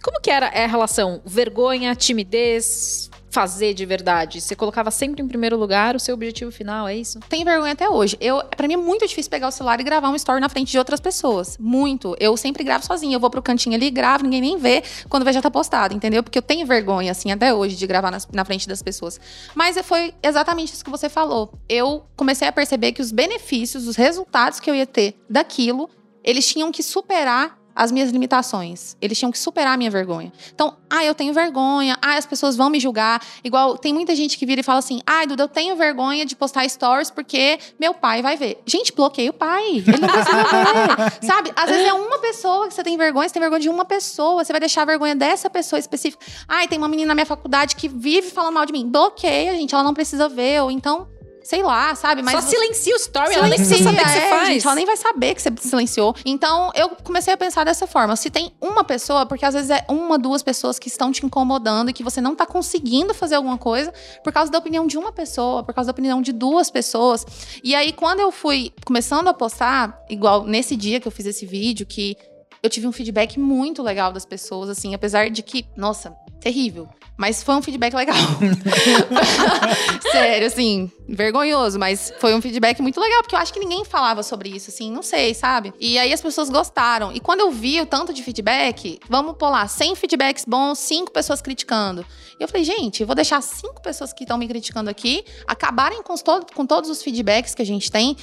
[0.01, 1.21] como que era a relação?
[1.25, 4.41] Vergonha, timidez, fazer de verdade?
[4.41, 7.19] Você colocava sempre em primeiro lugar o seu objetivo final, é isso?
[7.29, 8.17] Tem vergonha até hoje.
[8.19, 10.71] Eu, para mim é muito difícil pegar o celular e gravar um story na frente
[10.71, 11.57] de outras pessoas.
[11.59, 12.15] Muito.
[12.19, 13.15] Eu sempre gravo sozinha.
[13.15, 14.83] Eu vou pro cantinho ali, gravo, ninguém nem vê.
[15.09, 16.23] Quando vê já tá postado, entendeu?
[16.23, 19.19] Porque eu tenho vergonha, assim, até hoje, de gravar na frente das pessoas.
[19.53, 21.53] Mas foi exatamente isso que você falou.
[21.67, 25.89] Eu comecei a perceber que os benefícios, os resultados que eu ia ter daquilo,
[26.23, 28.97] eles tinham que superar as minhas limitações.
[28.99, 30.33] Eles tinham que superar a minha vergonha.
[30.53, 33.21] Então, ah, eu tenho vergonha, ah, as pessoas vão me julgar.
[33.43, 36.35] Igual, tem muita gente que vira e fala assim: ah, Duda, eu tenho vergonha de
[36.35, 38.59] postar stories porque meu pai vai ver.
[38.65, 39.83] Gente, bloqueia o pai.
[39.87, 41.13] Ele não precisa ver.
[41.25, 41.51] Sabe?
[41.55, 44.43] Às vezes é uma pessoa que você tem vergonha, você tem vergonha de uma pessoa,
[44.43, 46.25] você vai deixar a vergonha dessa pessoa específica.
[46.47, 48.89] Ah, tem uma menina na minha faculdade que vive falando mal de mim.
[48.89, 50.63] Bloqueia, gente, ela não precisa ver.
[50.63, 51.07] Ou então
[51.47, 52.21] sei lá, sabe?
[52.21, 54.47] Mas Só silencia o story, silencia, ela nem precisa saber o que você é, faz.
[54.49, 56.13] Gente, ela nem vai saber que você silenciou.
[56.25, 58.17] Então, eu comecei a pensar dessa forma.
[58.17, 61.89] Se tem uma pessoa, porque às vezes é uma, duas pessoas que estão te incomodando
[61.89, 63.93] e que você não tá conseguindo fazer alguma coisa
[64.25, 67.25] por causa da opinião de uma pessoa, por causa da opinião de duas pessoas.
[67.63, 71.45] E aí, quando eu fui começando a postar, igual nesse dia que eu fiz esse
[71.45, 72.17] vídeo, que
[72.61, 76.87] eu tive um feedback muito legal das pessoas, assim, apesar de que, nossa, terrível.
[77.17, 78.15] Mas foi um feedback legal.
[80.11, 84.21] Sério, assim, vergonhoso, mas foi um feedback muito legal, porque eu acho que ninguém falava
[84.21, 85.73] sobre isso, assim, não sei, sabe?
[85.79, 87.11] E aí as pessoas gostaram.
[87.11, 91.11] E quando eu vi o tanto de feedback, vamos pôr lá, 100 feedbacks bons, 5
[91.11, 92.05] pessoas criticando.
[92.39, 96.03] E eu falei, gente, eu vou deixar 5 pessoas que estão me criticando aqui acabarem
[96.03, 98.15] com, todo, com todos os feedbacks que a gente tem,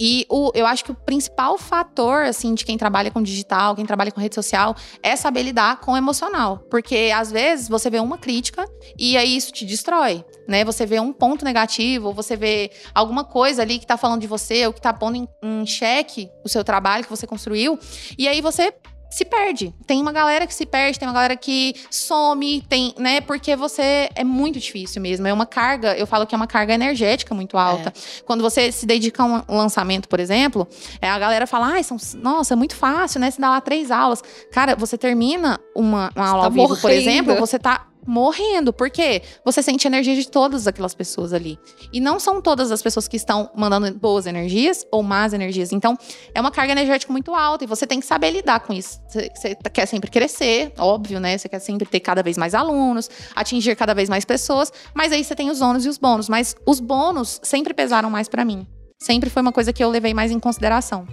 [0.00, 3.84] e o, eu acho que o principal fator, assim, de quem trabalha com digital, quem
[3.84, 6.60] trabalha com rede social, é saber lidar com o emocional.
[6.70, 8.64] Porque, às vezes, você vê uma crítica
[8.98, 10.64] e aí isso te destrói, né?
[10.64, 14.66] Você vê um ponto negativo, você vê alguma coisa ali que tá falando de você,
[14.66, 17.78] ou que tá pondo em, em xeque o seu trabalho que você construiu.
[18.16, 18.72] E aí você
[19.10, 19.74] se perde.
[19.86, 23.20] Tem uma galera que se perde, tem uma galera que some, tem, né?
[23.20, 25.26] Porque você é muito difícil mesmo.
[25.26, 27.88] É uma carga, eu falo que é uma carga energética muito alta.
[27.88, 28.22] É.
[28.24, 30.66] Quando você se dedica a um lançamento, por exemplo,
[31.02, 33.30] é, a galera fala, ah, são, nossa, é muito fácil, né?
[33.30, 34.22] Você dá lá três aulas.
[34.52, 36.80] Cara, você termina uma, uma aula tá ao vivo, morrendo.
[36.80, 38.72] por exemplo, você tá morrendo.
[38.72, 41.58] porque Você sente energia de todas aquelas pessoas ali.
[41.92, 45.72] E não são todas as pessoas que estão mandando boas energias ou más energias.
[45.72, 45.96] Então,
[46.34, 49.00] é uma carga energética muito alta e você tem que saber lidar com isso.
[49.08, 51.36] Você, você quer sempre crescer, óbvio, né?
[51.36, 55.24] Você quer sempre ter cada vez mais alunos, atingir cada vez mais pessoas, mas aí
[55.24, 56.28] você tem os ônus e os bônus.
[56.28, 58.66] Mas os bônus sempre pesaram mais para mim.
[59.02, 61.06] Sempre foi uma coisa que eu levei mais em consideração.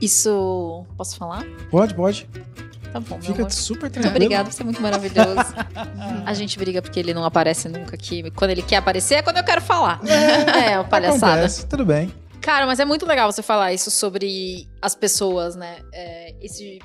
[0.00, 0.86] Isso.
[0.96, 1.44] Posso falar?
[1.70, 2.28] Pode, pode.
[2.92, 4.12] Tá bom, Fica super tranquilo.
[4.12, 5.54] Muito obrigada, você é muito maravilhoso.
[6.24, 8.30] a gente briga porque ele não aparece nunca aqui.
[8.30, 10.00] Quando ele quer aparecer é quando eu quero falar.
[10.06, 11.32] É, é o palhaçada.
[11.32, 12.12] Acontece, tudo bem.
[12.40, 15.80] Cara, mas é muito legal você falar isso sobre as pessoas, né?
[15.92, 16.78] É, esse,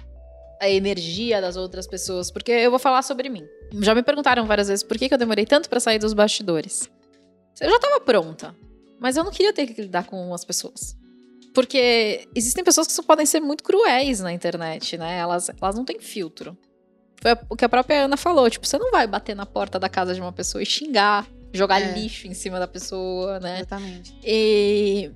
[0.59, 2.29] a energia das outras pessoas.
[2.29, 3.43] Porque eu vou falar sobre mim.
[3.81, 6.89] Já me perguntaram várias vezes por que, que eu demorei tanto para sair dos bastidores.
[7.61, 8.53] Eu já tava pronta.
[8.99, 10.95] Mas eu não queria ter que lidar com as pessoas.
[11.53, 15.17] Porque existem pessoas que podem ser muito cruéis na internet, né?
[15.19, 16.57] Elas, elas não têm filtro.
[17.21, 18.49] Foi o que a própria Ana falou.
[18.49, 21.81] Tipo, você não vai bater na porta da casa de uma pessoa e xingar, jogar
[21.81, 21.93] é.
[21.93, 23.57] lixo em cima da pessoa, né?
[23.57, 24.17] Exatamente.
[24.23, 25.11] E,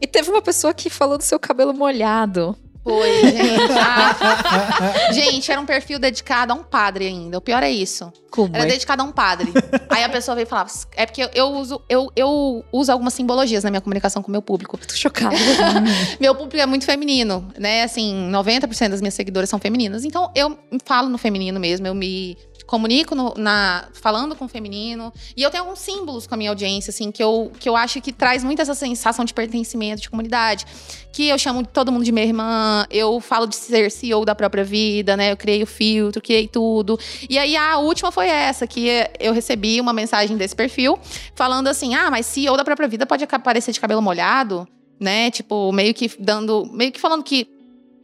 [0.00, 2.56] e teve uma pessoa que falou do seu cabelo molhado.
[2.86, 3.72] Foi, gente.
[3.72, 5.12] Ah.
[5.12, 7.36] gente, era um perfil dedicado a um padre ainda.
[7.36, 8.12] O pior é isso.
[8.30, 8.68] Como era é?
[8.68, 9.52] dedicado a um padre.
[9.90, 13.64] Aí a pessoa veio e falava: é porque eu uso, eu, eu uso algumas simbologias
[13.64, 14.78] na minha comunicação com o meu público.
[14.78, 15.34] Tô chocada.
[16.20, 17.82] meu público é muito feminino, né?
[17.82, 20.04] Assim, 90% das minhas seguidoras são femininas.
[20.04, 25.12] Então eu falo no feminino mesmo, eu me comunico no, na, falando com o feminino.
[25.36, 28.00] E eu tenho alguns símbolos com a minha audiência, assim, que eu, que eu acho
[28.00, 30.66] que traz muito essa sensação de pertencimento, de comunidade.
[31.12, 34.64] Que eu chamo todo mundo de minha irmã, eu falo de ser CEO da própria
[34.64, 35.32] vida, né?
[35.32, 36.98] Eu criei o filtro, criei tudo.
[37.30, 40.98] E aí a última foi essa, que eu recebi uma mensagem desse perfil
[41.34, 44.68] falando assim: ah, mas CEO da própria vida pode aparecer de cabelo molhado?
[44.98, 45.30] Né?
[45.30, 46.66] Tipo, meio que dando.
[46.72, 47.55] Meio que falando que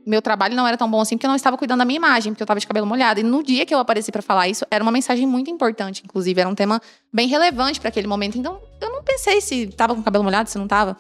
[0.06, 2.32] meu trabalho não era tão bom assim porque eu não estava cuidando da minha imagem,
[2.32, 3.20] porque eu estava de cabelo molhado.
[3.20, 6.40] E no dia que eu apareci para falar isso, era uma mensagem muito importante, inclusive,
[6.40, 6.80] era um tema
[7.12, 8.38] bem relevante para aquele momento.
[8.38, 10.96] Então, eu não pensei se estava com cabelo molhado, se não estava.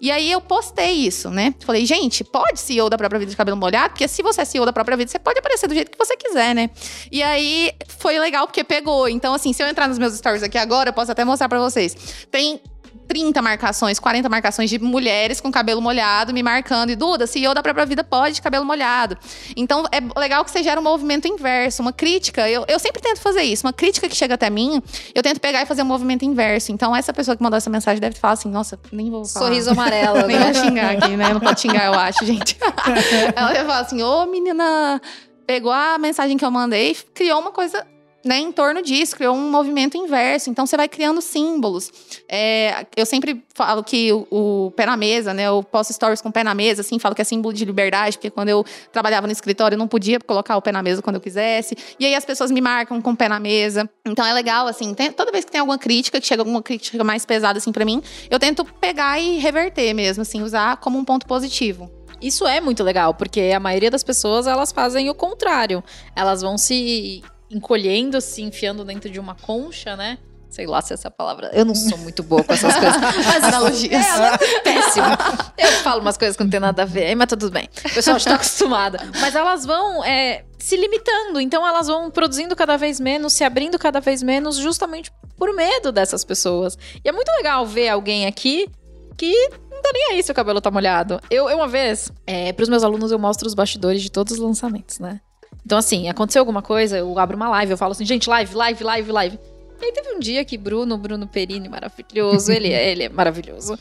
[0.00, 1.54] E aí eu postei isso, né?
[1.60, 4.64] Falei, gente, pode CEO da própria vida de cabelo molhado, porque se você é CEO
[4.64, 6.70] da própria vida, você pode aparecer do jeito que você quiser, né?
[7.10, 9.08] E aí foi legal porque pegou.
[9.08, 11.58] Então, assim, se eu entrar nos meus stories aqui agora, eu posso até mostrar para
[11.58, 12.26] vocês.
[12.30, 12.60] Tem
[13.06, 16.90] 30 marcações, 40 marcações de mulheres com cabelo molhado me marcando.
[16.90, 19.16] E Duda, CEO da própria vida pode de cabelo molhado.
[19.56, 22.48] Então é legal que você gera um movimento inverso, uma crítica.
[22.48, 23.66] Eu, eu sempre tento fazer isso.
[23.66, 24.82] Uma crítica que chega até mim,
[25.14, 26.72] eu tento pegar e fazer um movimento inverso.
[26.72, 29.46] Então essa pessoa que mandou essa mensagem deve falar assim: nossa, nem vou falar.
[29.46, 30.24] Sorriso amarelo.
[30.26, 30.52] nem né?
[30.52, 31.32] vou xingar aqui, né?
[31.32, 32.56] Não pode xingar, eu acho, gente.
[33.34, 35.00] Ela vai falar assim: ô menina,
[35.46, 37.86] pegou a mensagem que eu mandei, criou uma coisa
[38.26, 40.50] né, em torno disso, criou um movimento inverso.
[40.50, 41.90] Então você vai criando símbolos.
[42.28, 45.44] É, eu sempre falo que o, o, pé na mesa, né?
[45.44, 48.18] Eu posto stories com o pé na mesa, assim, falo que é símbolo de liberdade,
[48.18, 51.16] porque quando eu trabalhava no escritório eu não podia colocar o pé na mesa quando
[51.16, 51.76] eu quisesse.
[51.98, 53.88] E aí as pessoas me marcam com o pé na mesa.
[54.04, 57.02] Então é legal, assim, tem, toda vez que tem alguma crítica, que chega alguma crítica
[57.04, 61.04] mais pesada, assim, para mim, eu tento pegar e reverter mesmo, assim, usar como um
[61.04, 61.90] ponto positivo.
[62.20, 65.84] Isso é muito legal, porque a maioria das pessoas elas fazem o contrário.
[66.14, 70.18] Elas vão se encolhendo, se enfiando dentro de uma concha, né?
[70.48, 71.50] Sei lá se essa palavra.
[71.52, 72.96] Eu não sou muito boa com essas coisas.
[73.00, 74.06] Mas analogias.
[74.06, 75.06] É, péssimo.
[75.58, 77.68] Eu falo umas coisas que não tem nada a ver, mas tudo bem.
[77.84, 78.96] O pessoal está acostumado.
[79.20, 81.40] Mas elas vão é, se limitando.
[81.40, 85.92] Então elas vão produzindo cada vez menos, se abrindo cada vez menos, justamente por medo
[85.92, 86.78] dessas pessoas.
[87.04, 88.68] E é muito legal ver alguém aqui
[89.16, 89.32] que
[89.70, 91.20] não tá nem aí se o cabelo tá molhado.
[91.30, 94.38] Eu, eu uma vez, é, pros meus alunos, eu mostro os bastidores de todos os
[94.38, 95.20] lançamentos, né?
[95.66, 98.84] Então, assim, aconteceu alguma coisa, eu abro uma live, eu falo assim, gente, live, live,
[98.84, 99.40] live, live.
[99.82, 103.76] E aí teve um dia que Bruno, Bruno Perini, maravilhoso, ele, ele é maravilhoso.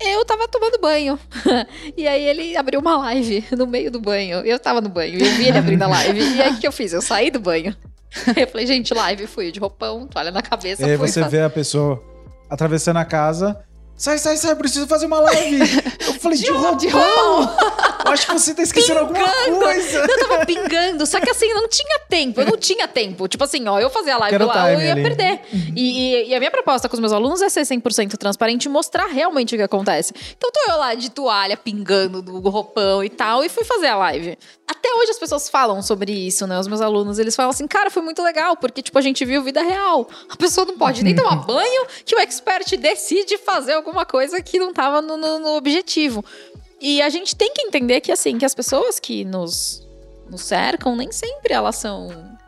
[0.00, 1.16] Eu tava tomando banho.
[1.96, 4.40] e aí ele abriu uma live no meio do banho.
[4.40, 6.18] Eu tava no banho, eu vi ele abrindo a live.
[6.18, 6.92] E aí o que eu fiz?
[6.92, 7.74] Eu saí do banho.
[8.34, 10.80] Eu falei, gente, live, fui de roupão, toalha na cabeça.
[10.80, 12.02] E aí fui, você vê a pessoa
[12.48, 13.62] atravessando a casa.
[13.98, 15.58] Sai, sai, sai, preciso fazer uma live.
[16.06, 16.76] Eu falei, de, de roupão.
[16.76, 17.56] De roupão.
[18.06, 19.26] Eu acho que você tá esquecendo pingando.
[19.26, 19.98] alguma coisa.
[19.98, 22.40] Eu tava pingando, só que assim, não tinha tempo.
[22.40, 23.26] Eu não tinha tempo.
[23.26, 25.02] Tipo assim, ó, eu fazia a live lá, eu ia ali.
[25.02, 25.40] perder.
[25.74, 28.68] E, e, e, a minha proposta com os meus alunos é ser 100% transparente e
[28.68, 30.14] mostrar realmente o que acontece.
[30.36, 33.96] Então tô eu lá de toalha, pingando do roupão e tal, e fui fazer a
[33.96, 34.38] live.
[34.68, 36.58] Até hoje as pessoas falam sobre isso, né?
[36.58, 39.42] Os meus alunos, eles falam assim, cara, foi muito legal, porque, tipo, a gente viu
[39.42, 40.08] vida real.
[40.28, 44.58] A pessoa não pode nem tomar banho, que o expert decide fazer alguma coisa que
[44.58, 46.24] não tava no, no, no objetivo.
[46.80, 49.86] E a gente tem que entender que, assim, que as pessoas que nos,
[50.28, 52.38] nos cercam, nem sempre elas são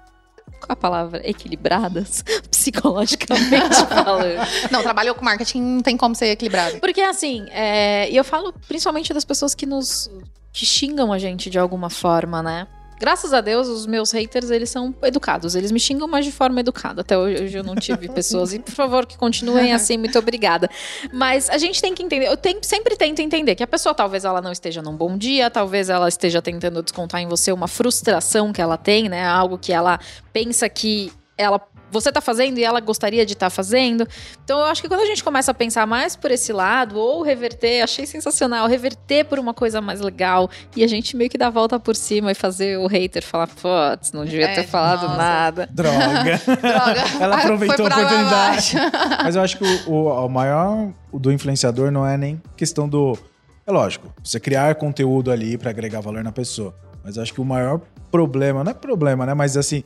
[0.61, 1.29] qual a palavra?
[1.29, 4.37] Equilibradas, psicologicamente falando.
[4.71, 6.79] Não, trabalhou com marketing não tem como ser equilibrado.
[6.79, 10.11] Porque assim, é, e eu falo principalmente das pessoas que nos
[10.53, 12.67] que xingam a gente de alguma forma, né?
[13.01, 15.55] Graças a Deus, os meus haters, eles são educados.
[15.55, 17.01] Eles me xingam, mas de forma educada.
[17.01, 18.53] Até hoje eu não tive pessoas.
[18.53, 19.97] E, por favor, que continuem assim.
[19.97, 20.69] Muito obrigada.
[21.11, 22.27] Mas a gente tem que entender.
[22.27, 25.49] Eu tenho, sempre tento entender que a pessoa, talvez ela não esteja num bom dia.
[25.49, 29.25] Talvez ela esteja tentando descontar em você uma frustração que ela tem, né?
[29.25, 29.99] Algo que ela
[30.31, 31.59] pensa que ela
[31.91, 34.07] você tá fazendo e ela gostaria de estar tá fazendo.
[34.45, 37.23] Então eu acho que quando a gente começa a pensar mais por esse lado, ou
[37.23, 41.49] reverter, achei sensacional, reverter por uma coisa mais legal, e a gente meio que dá
[41.49, 45.03] a volta por cima e fazer o hater falar, putz, não devia é, ter falado
[45.03, 45.17] nossa.
[45.17, 45.69] nada.
[45.73, 46.41] Droga.
[46.47, 47.05] Droga.
[47.21, 48.75] ela aproveitou a oportunidade.
[49.23, 53.19] Mas eu acho que o, o, o maior do influenciador não é nem questão do.
[53.67, 56.75] É lógico, você criar conteúdo ali para agregar valor na pessoa.
[57.05, 59.35] Mas eu acho que o maior problema, não é problema, né?
[59.35, 59.83] Mas assim,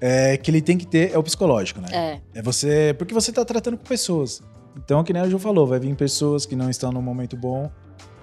[0.00, 1.88] é, que ele tem que ter é o psicológico, né?
[1.92, 2.38] É.
[2.38, 2.94] É você.
[2.98, 4.42] Porque você tá tratando com pessoas.
[4.76, 7.70] Então, que nem a Ju falou, vai vir pessoas que não estão num momento bom.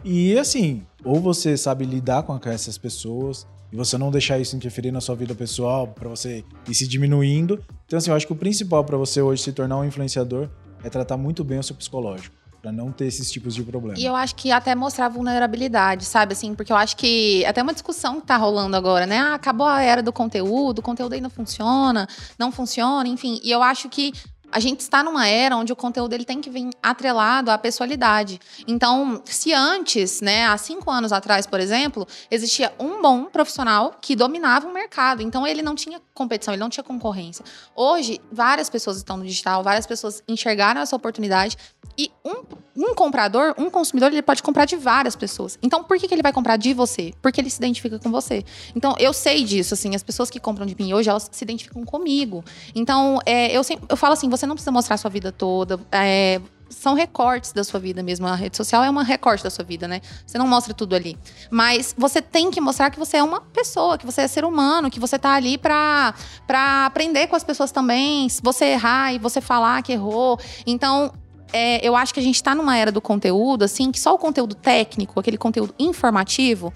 [0.03, 4.91] E assim, ou você sabe lidar com essas pessoas e você não deixar isso interferir
[4.91, 7.59] na sua vida pessoal para você ir se diminuindo.
[7.85, 10.49] Então, assim, eu acho que o principal para você hoje se tornar um influenciador
[10.83, 13.99] é tratar muito bem o seu psicológico para não ter esses tipos de problemas.
[13.99, 17.73] E eu acho que até mostrar vulnerabilidade, sabe assim, porque eu acho que até uma
[17.73, 19.19] discussão que tá rolando agora, né?
[19.19, 22.07] Ah, acabou a era do conteúdo, o conteúdo aí não funciona,
[22.39, 23.39] não funciona, enfim.
[23.43, 24.11] E eu acho que
[24.51, 28.39] a gente está numa era onde o conteúdo ele tem que vir atrelado à pessoalidade.
[28.65, 34.15] Então, se antes, né, há cinco anos atrás, por exemplo, existia um bom profissional que
[34.15, 37.43] dominava o mercado, então ele não tinha competição, ele não tinha concorrência.
[37.75, 41.57] Hoje, várias pessoas estão no digital, várias pessoas enxergaram essa oportunidade
[41.97, 42.43] e um,
[42.75, 45.57] um comprador, um consumidor, ele pode comprar de várias pessoas.
[45.61, 47.13] Então, por que, que ele vai comprar de você?
[47.21, 48.43] Porque ele se identifica com você.
[48.75, 51.83] Então, eu sei disso, assim, as pessoas que compram de mim hoje, elas se identificam
[51.83, 52.43] comigo.
[52.73, 55.79] Então, é, eu, sempre, eu falo assim, você não precisa mostrar a sua vida toda.
[55.91, 58.27] É, são recortes da sua vida mesmo.
[58.27, 60.01] A rede social é uma recorte da sua vida, né?
[60.25, 61.17] Você não mostra tudo ali.
[61.49, 64.89] Mas você tem que mostrar que você é uma pessoa, que você é ser humano,
[64.89, 66.13] que você tá ali pra,
[66.45, 68.27] pra aprender com as pessoas também.
[68.29, 70.39] Se você errar e você falar que errou.
[70.65, 71.11] Então,
[71.53, 74.17] é, eu acho que a gente está numa era do conteúdo, assim, que só o
[74.17, 76.73] conteúdo técnico, aquele conteúdo informativo,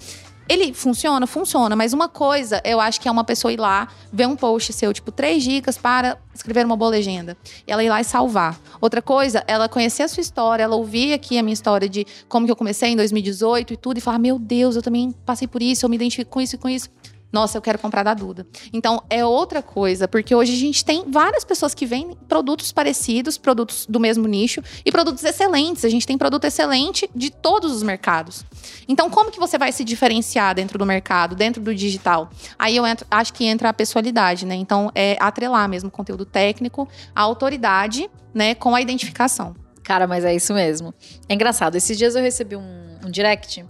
[0.48, 1.28] Ele funciona?
[1.28, 1.76] Funciona.
[1.76, 4.92] Mas uma coisa, eu acho que é uma pessoa ir lá, ver um post seu,
[4.92, 7.38] tipo, três dicas para escrever uma boa legenda.
[7.68, 8.60] E ela ir lá e salvar.
[8.82, 12.48] Outra coisa, ela conhecer a sua história, ela ouvir aqui a minha história de como
[12.48, 15.62] que eu comecei em 2018 e tudo, e falar: meu Deus, eu também passei por
[15.62, 16.90] isso, eu me identifico com isso e com isso
[17.32, 18.48] nossa, eu quero comprar da Duda.
[18.74, 23.38] Então, é outra coisa, porque hoje a gente tem várias pessoas que vendem produtos parecidos,
[23.38, 25.86] produtos do mesmo nicho e produtos excelentes.
[25.86, 28.44] A gente tem produto excelente de todos os mercados.
[28.88, 32.32] Então, como que você vai se diferenciar dentro do mercado, dentro do digital?
[32.58, 34.56] Aí eu entro, acho que entra a pessoalidade, né?
[34.56, 39.56] Então, é atrelar mesmo o conteúdo técnico, a autoridade, né, com a identificação.
[39.84, 40.94] Cara, mas é isso mesmo.
[41.28, 41.76] É engraçado.
[41.76, 43.66] Esses dias eu recebi um, um direct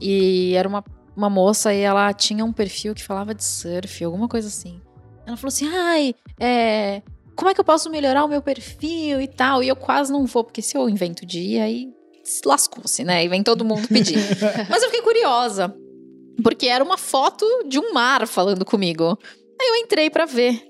[0.00, 0.82] e era uma
[1.18, 4.80] uma moça e ela tinha um perfil que falava de surf, alguma coisa assim.
[5.26, 7.02] Ela falou assim: ai, é,
[7.34, 9.62] como é que eu posso melhorar o meu perfil e tal?
[9.62, 11.92] E eu quase não vou, porque se eu invento dia, aí
[12.44, 13.24] lascou-se, né?
[13.24, 14.18] E vem todo mundo pedir.
[14.70, 15.74] Mas eu fiquei curiosa,
[16.42, 19.18] porque era uma foto de um mar falando comigo.
[19.60, 20.62] Aí eu entrei para ver.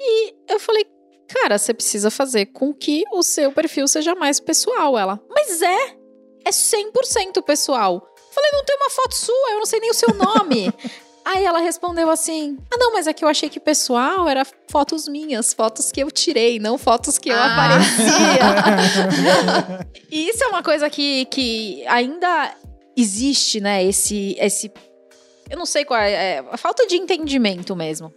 [0.00, 0.86] E eu falei,
[1.28, 4.98] cara, você precisa fazer com que o seu perfil seja mais pessoal.
[4.98, 5.96] Ela, mas é,
[6.46, 8.11] é 100% pessoal.
[8.32, 10.72] Falei, não tem uma foto sua, eu não sei nem o seu nome.
[11.24, 15.06] Aí ela respondeu assim: Ah, não, mas é que eu achei que pessoal era fotos
[15.06, 17.52] minhas, fotos que eu tirei, não fotos que eu ah.
[17.52, 18.42] aparecia.
[20.10, 22.52] e isso é uma coisa que, que ainda
[22.96, 23.84] existe, né?
[23.84, 24.36] Esse.
[24.38, 24.72] esse
[25.48, 26.44] eu não sei qual é, é.
[26.50, 28.12] A falta de entendimento mesmo.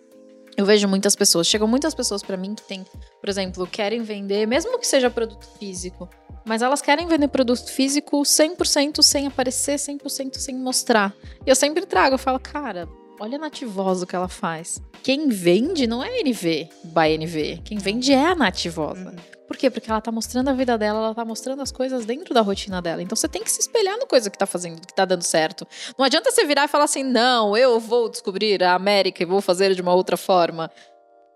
[0.58, 2.86] Eu vejo muitas pessoas, chegam muitas pessoas para mim que tem,
[3.20, 6.10] por exemplo, querem vender, mesmo que seja produto físico,
[6.46, 11.14] mas elas querem vender produto físico 100% sem aparecer, 100% sem mostrar.
[11.46, 12.88] E eu sempre trago, eu falo, cara,
[13.20, 14.82] olha a nativosa que ela faz.
[15.04, 17.62] Quem vende não é NV by NV.
[17.64, 19.10] Quem vende é a nativosa.
[19.10, 19.36] Uhum.
[19.48, 19.70] Por quê?
[19.70, 22.82] Porque ela tá mostrando a vida dela, ela tá mostrando as coisas dentro da rotina
[22.82, 23.02] dela.
[23.02, 25.68] Então você tem que se espelhar no coisa que tá fazendo, que tá dando certo.
[25.98, 29.42] Não adianta você virar e falar assim: não, eu vou descobrir a América e vou
[29.42, 30.72] fazer de uma outra forma.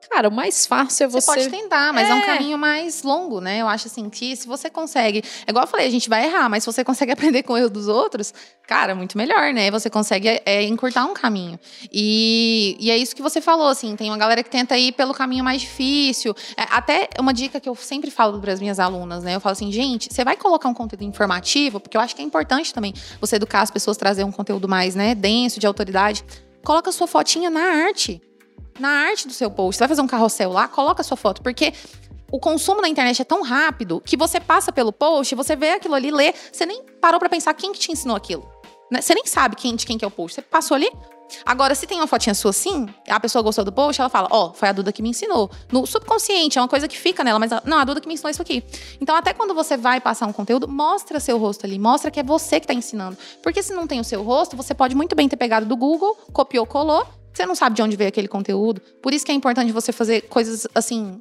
[0.08, 1.22] Cara, o mais fácil é você.
[1.22, 2.12] Você pode tentar, mas é.
[2.12, 2.16] é.
[2.16, 3.60] um caminho mais longo, né?
[3.62, 5.24] Eu acho assim que se você consegue.
[5.46, 7.58] É igual eu falei, a gente vai errar, mas se você consegue aprender com o
[7.58, 8.34] erro dos outros,
[8.66, 9.70] cara, muito melhor, né?
[9.70, 11.60] Você consegue é, é, encurtar um caminho.
[11.92, 13.96] E, e é isso que você falou, assim.
[13.96, 16.34] Tem uma galera que tenta ir pelo caminho mais difícil.
[16.56, 19.36] É, até uma dica que eu sempre falo para as minhas alunas, né?
[19.36, 22.26] Eu falo assim, gente, você vai colocar um conteúdo informativo, porque eu acho que é
[22.26, 26.24] importante também você educar as pessoas, trazer um conteúdo mais, né, denso, de autoridade.
[26.64, 28.22] Coloca sua fotinha na arte
[28.80, 29.78] na arte do seu post.
[29.78, 31.74] Você vai fazer um carrossel lá, coloca a sua foto, porque
[32.32, 35.96] o consumo na internet é tão rápido que você passa pelo post, você vê aquilo
[35.96, 38.48] ali, lê, você nem parou para pensar quem que te ensinou aquilo.
[38.92, 39.02] Né?
[39.02, 40.36] Você nem sabe quem, de quem que é o post.
[40.36, 40.90] Você passou ali.
[41.46, 44.48] Agora, se tem uma fotinha sua assim, a pessoa gostou do post, ela fala: Ó,
[44.48, 45.52] oh, foi a Duda que me ensinou.
[45.72, 48.32] No subconsciente, é uma coisa que fica nela, mas não, a Duda que me ensinou
[48.32, 48.64] isso aqui.
[49.00, 52.24] Então, até quando você vai passar um conteúdo, mostra seu rosto ali, mostra que é
[52.24, 53.16] você que tá ensinando.
[53.44, 56.18] Porque se não tem o seu rosto, você pode muito bem ter pegado do Google,
[56.34, 58.82] copiou, colou você não sabe de onde veio aquele conteúdo.
[59.02, 61.20] Por isso que é importante você fazer coisas assim,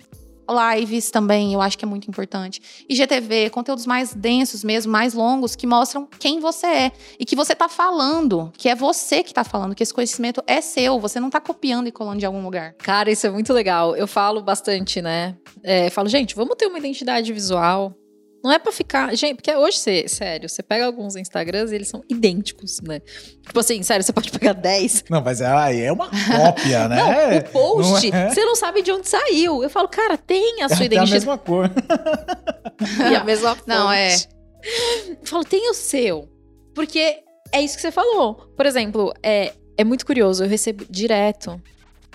[0.48, 2.60] lives também, eu acho que é muito importante.
[2.88, 6.92] IGTV, conteúdos mais densos mesmo, mais longos, que mostram quem você é.
[7.18, 10.60] E que você tá falando, que é você que tá falando, que esse conhecimento é
[10.60, 12.74] seu, você não tá copiando e colando de algum lugar.
[12.78, 13.94] Cara, isso é muito legal.
[13.94, 15.36] Eu falo bastante, né?
[15.62, 17.94] É, falo, gente, vamos ter uma identidade visual.
[18.42, 19.14] Não é pra ficar.
[19.16, 23.00] Gente, porque hoje, você, sério, você pega alguns Instagrams e eles são idênticos, né?
[23.44, 25.04] Tipo assim, sério, você pode pegar 10.
[25.10, 26.96] Não, mas aí é uma cópia, né?
[26.96, 28.30] Não, o post, não é...
[28.30, 29.62] você não sabe de onde saiu.
[29.62, 31.10] Eu falo, cara, tem a sua é identidade.
[31.10, 31.70] a mesma cor.
[33.10, 33.68] e a mesma fonte.
[33.68, 34.14] Não, é.
[34.14, 36.28] Eu falo, tem o seu.
[36.74, 37.18] Porque
[37.52, 38.34] é isso que você falou.
[38.56, 41.60] Por exemplo, é, é muito curioso, eu recebo direto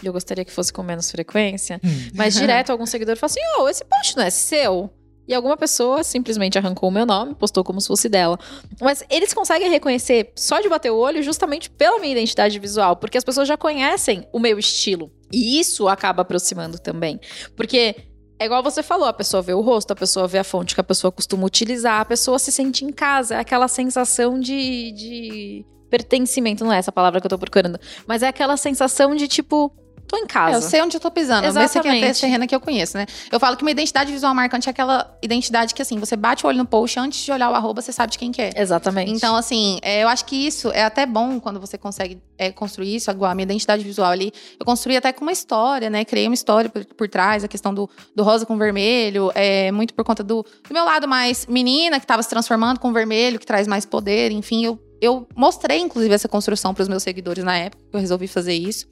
[0.08, 2.10] eu gostaria que fosse com menos frequência, hum.
[2.14, 4.92] mas direto algum seguidor fala assim: Ô, oh, esse post não é seu?
[5.28, 8.38] E alguma pessoa simplesmente arrancou o meu nome, postou como se fosse dela.
[8.82, 13.18] Mas eles conseguem reconhecer só de bater o olho justamente pela minha identidade visual, porque
[13.18, 15.12] as pessoas já conhecem o meu estilo.
[15.32, 17.20] E isso acaba aproximando também.
[17.56, 17.96] Porque
[18.40, 20.82] é igual você falou, a pessoa vê o rosto, a pessoa vê a fonte que
[20.82, 25.66] a pessoa costuma utilizar, a pessoa se sente em casa, é aquela sensação de, de
[25.90, 29.72] pertencimento, não é essa palavra que eu tô procurando, mas é aquela sensação de tipo,
[30.14, 30.56] tô em casa.
[30.56, 31.48] É, eu sei onde eu tô pisando.
[31.48, 31.66] Exatamente.
[31.66, 33.06] Esse aqui é a terrena que eu conheço, né?
[33.32, 36.48] Eu falo que uma identidade visual marcante é aquela identidade que, assim, você bate o
[36.48, 38.52] olho no post, antes de olhar o arroba, você sabe de quem que é.
[38.56, 39.12] Exatamente.
[39.12, 42.96] Então, assim, é, eu acho que isso é até bom quando você consegue é, construir
[42.96, 43.10] isso.
[43.10, 46.06] Igual a minha identidade visual ali, eu construí até com uma história, né?
[46.06, 49.94] Criei uma história por, por trás, a questão do, do rosa com vermelho, é muito
[49.94, 53.46] por conta do, do meu lado mais menina, que tava se transformando com vermelho, que
[53.46, 57.58] traz mais poder, enfim, eu eu mostrei, inclusive, essa construção para os meus seguidores na
[57.58, 58.88] época, que eu resolvi fazer isso.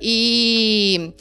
[0.00, 1.14] E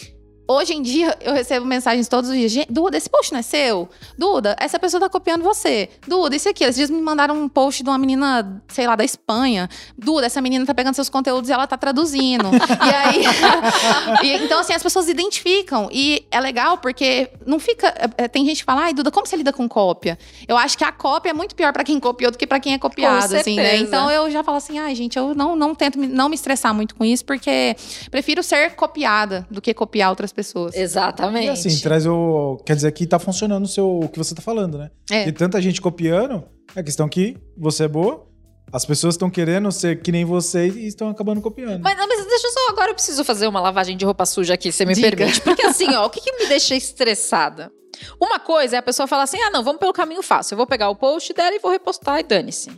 [0.52, 2.52] Hoje em dia, eu recebo mensagens todos os dias.
[2.52, 3.88] "Gente, Duda, esse post não é seu?
[4.18, 5.90] Duda, essa pessoa tá copiando você.
[6.08, 6.64] Duda, isso aqui.
[6.64, 9.70] Esses dias me mandaram um post de uma menina, sei lá, da Espanha.
[9.98, 12.46] Duda, essa menina tá pegando seus conteúdos e ela tá traduzindo.
[12.54, 13.24] e aí.
[14.24, 15.90] e, então, assim, as pessoas identificam.
[15.92, 17.94] E é legal porque não fica.
[18.18, 20.18] é, Tem gente que fala, ai, Duda, como você lida com cópia?
[20.48, 22.74] Eu acho que a cópia é muito pior pra quem copiou do que pra quem
[22.74, 23.64] é copiado, assim, né?
[23.88, 26.74] Então eu já falo assim, ai, gente, eu não, não tento me- não me estressar
[26.74, 27.76] muito com isso, porque
[28.10, 30.41] prefiro ser copiada do que copiar outras pessoas.
[30.74, 31.48] Exatamente.
[31.48, 32.58] E assim, traz o.
[32.66, 34.92] Quer dizer que tá funcionando o, seu, o que você tá falando, né?
[35.10, 35.28] É.
[35.28, 36.44] E tanta gente copiando,
[36.76, 38.28] é a questão que você é boa,
[38.72, 41.82] as pessoas estão querendo ser que nem você e estão acabando copiando.
[41.82, 44.54] Mas, não, mas deixa eu só, agora eu preciso fazer uma lavagem de roupa suja
[44.54, 45.16] aqui, você me Diga.
[45.16, 45.42] permite.
[45.42, 47.72] Porque assim, ó, o que, que me deixa estressada?
[48.20, 50.54] Uma coisa é a pessoa falar assim: ah, não, vamos pelo caminho fácil.
[50.54, 52.72] Eu vou pegar o post dela e vou repostar e dane-se.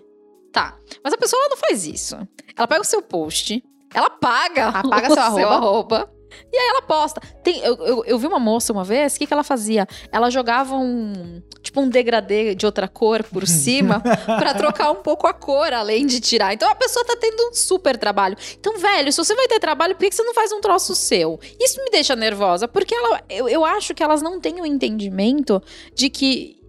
[0.51, 0.75] Tá.
[1.03, 2.15] Mas a pessoa ela não faz isso.
[2.55, 5.55] Ela pega o seu post, ela paga, Apaga o seu arroba.
[5.55, 6.11] arroba,
[6.51, 7.21] E aí ela posta.
[7.43, 9.87] Tem, eu, eu, eu vi uma moça uma vez, o que, que ela fazia?
[10.11, 11.41] Ela jogava um.
[11.61, 16.05] Tipo um degradê de outra cor por cima pra trocar um pouco a cor, além
[16.05, 16.53] de tirar.
[16.53, 18.37] Então a pessoa tá tendo um super trabalho.
[18.59, 20.95] Então, velho, se você vai ter trabalho, por que que você não faz um troço
[20.95, 21.39] seu?
[21.59, 25.61] Isso me deixa nervosa, porque ela, eu, eu acho que elas não têm o entendimento
[25.95, 26.62] de que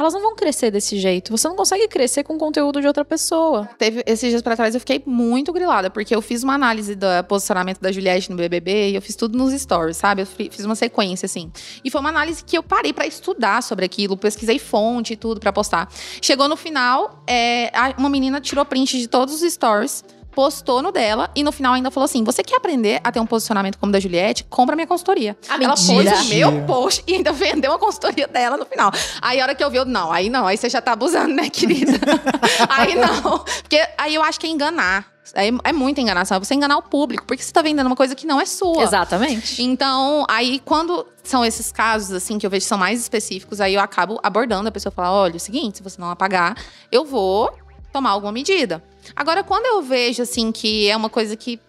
[0.00, 1.30] elas não vão crescer desse jeito.
[1.30, 3.68] Você não consegue crescer com conteúdo de outra pessoa.
[3.78, 7.06] Teve, esses dias pra trás eu fiquei muito grilada, porque eu fiz uma análise do
[7.28, 10.22] posicionamento da Juliette no BBB e eu fiz tudo nos stories, sabe?
[10.22, 11.50] Eu fi- fiz uma sequência, assim.
[11.84, 15.38] E foi uma análise que eu parei pra estudar sobre aquilo, pesquisei fonte e tudo
[15.40, 15.88] pra postar.
[16.22, 20.02] Chegou no final, é, uma menina tirou print de todos os stories.
[20.32, 23.26] Postou no dela e no final ainda falou assim: Você quer aprender a ter um
[23.26, 24.44] posicionamento como o da Juliette?
[24.44, 25.36] Compra minha consultoria.
[25.48, 26.20] Ah, Ela pôs mentira.
[26.20, 28.90] o meu post e ainda vendeu a consultoria dela no final.
[29.20, 31.34] Aí a hora que eu vi, eu, não, aí não, aí você já tá abusando,
[31.34, 31.92] né, querida?
[32.68, 33.38] aí não.
[33.40, 35.10] Porque aí eu acho que é enganar.
[35.34, 36.36] É, é muita enganação.
[36.36, 38.82] É você enganar o público, porque você tá vendendo uma coisa que não é sua.
[38.82, 39.62] Exatamente.
[39.62, 43.74] Então, aí quando são esses casos, assim, que eu vejo que são mais específicos, aí
[43.74, 46.56] eu acabo abordando a pessoa fala: olha, é o seguinte, se você não apagar,
[46.90, 47.52] eu vou
[47.92, 48.82] tomar alguma medida.
[49.14, 51.60] Agora, quando eu vejo, assim, que é uma coisa que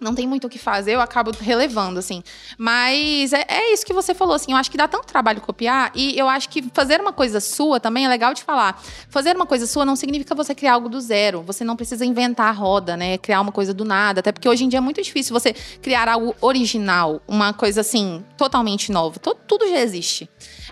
[0.00, 2.22] não tem muito o que fazer, eu acabo relevando, assim.
[2.56, 4.52] Mas é, é isso que você falou, assim.
[4.52, 5.90] Eu acho que dá tanto trabalho copiar.
[5.94, 8.80] E eu acho que fazer uma coisa sua também é legal de falar.
[9.08, 11.42] Fazer uma coisa sua não significa você criar algo do zero.
[11.42, 13.18] Você não precisa inventar a roda, né?
[13.18, 14.20] Criar uma coisa do nada.
[14.20, 15.52] Até porque hoje em dia é muito difícil você
[15.82, 17.20] criar algo original.
[17.26, 19.18] Uma coisa, assim, totalmente nova.
[19.18, 20.28] Tudo já existe.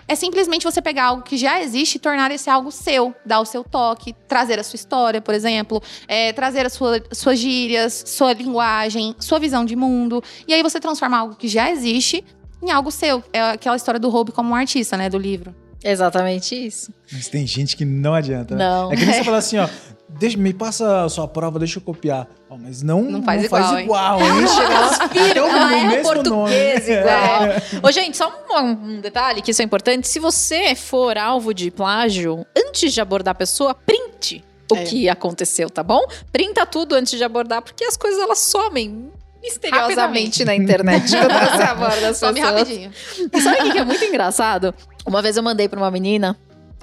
[0.07, 3.13] É simplesmente você pegar algo que já existe e tornar esse algo seu.
[3.25, 5.81] Dar o seu toque, trazer a sua história, por exemplo.
[6.07, 10.23] é, trazer as sua, suas gírias, sua linguagem, sua visão de mundo.
[10.47, 12.23] E aí você transforma algo que já existe
[12.61, 13.23] em algo seu.
[13.33, 15.09] É aquela história do Hope como um artista, né?
[15.09, 15.53] Do livro.
[15.83, 16.91] Exatamente isso.
[17.11, 18.67] Mas tem gente que não adianta, né?
[18.67, 18.91] Não.
[18.91, 19.69] É que nem você falar assim, ó.
[20.09, 22.27] Deixa, me passa a sua prova, deixa eu copiar.
[22.49, 23.83] Ó, mas não, Não faz igual, hein?
[23.85, 24.45] igual, hein?
[24.69, 26.99] Lá, até o Ela é mesmo português nome.
[26.99, 27.81] igual.
[27.83, 30.07] Ô, gente, só um, um detalhe que isso é importante.
[30.07, 34.83] Se você for alvo de plágio, antes de abordar a pessoa, print o É.
[34.85, 36.01] que aconteceu, tá bom?
[36.31, 39.11] Printa tudo antes de abordar, porque as coisas elas somem
[39.43, 40.45] misteriosamente Rapidamente.
[40.45, 42.59] na internet quando você aborda as Some pessoas.
[42.59, 42.91] rapidinho.
[43.33, 44.73] E sabe o que que é muito engraçado?
[45.05, 46.37] Uma vez eu mandei pra uma menina,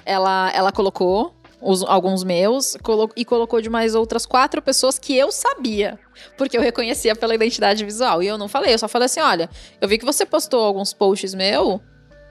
[0.05, 1.35] ela, ela colocou
[1.65, 5.99] os- alguns meus colo- e colocou de mais outras quatro pessoas que eu sabia.
[6.37, 8.23] Porque eu reconhecia pela identidade visual.
[8.23, 9.49] E eu não falei, eu só falei assim: olha,
[9.81, 11.81] eu vi que você postou alguns posts meu.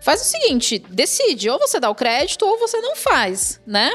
[0.02, 3.90] Faz o seguinte, decide, ou você dá o crédito ou você não faz, né?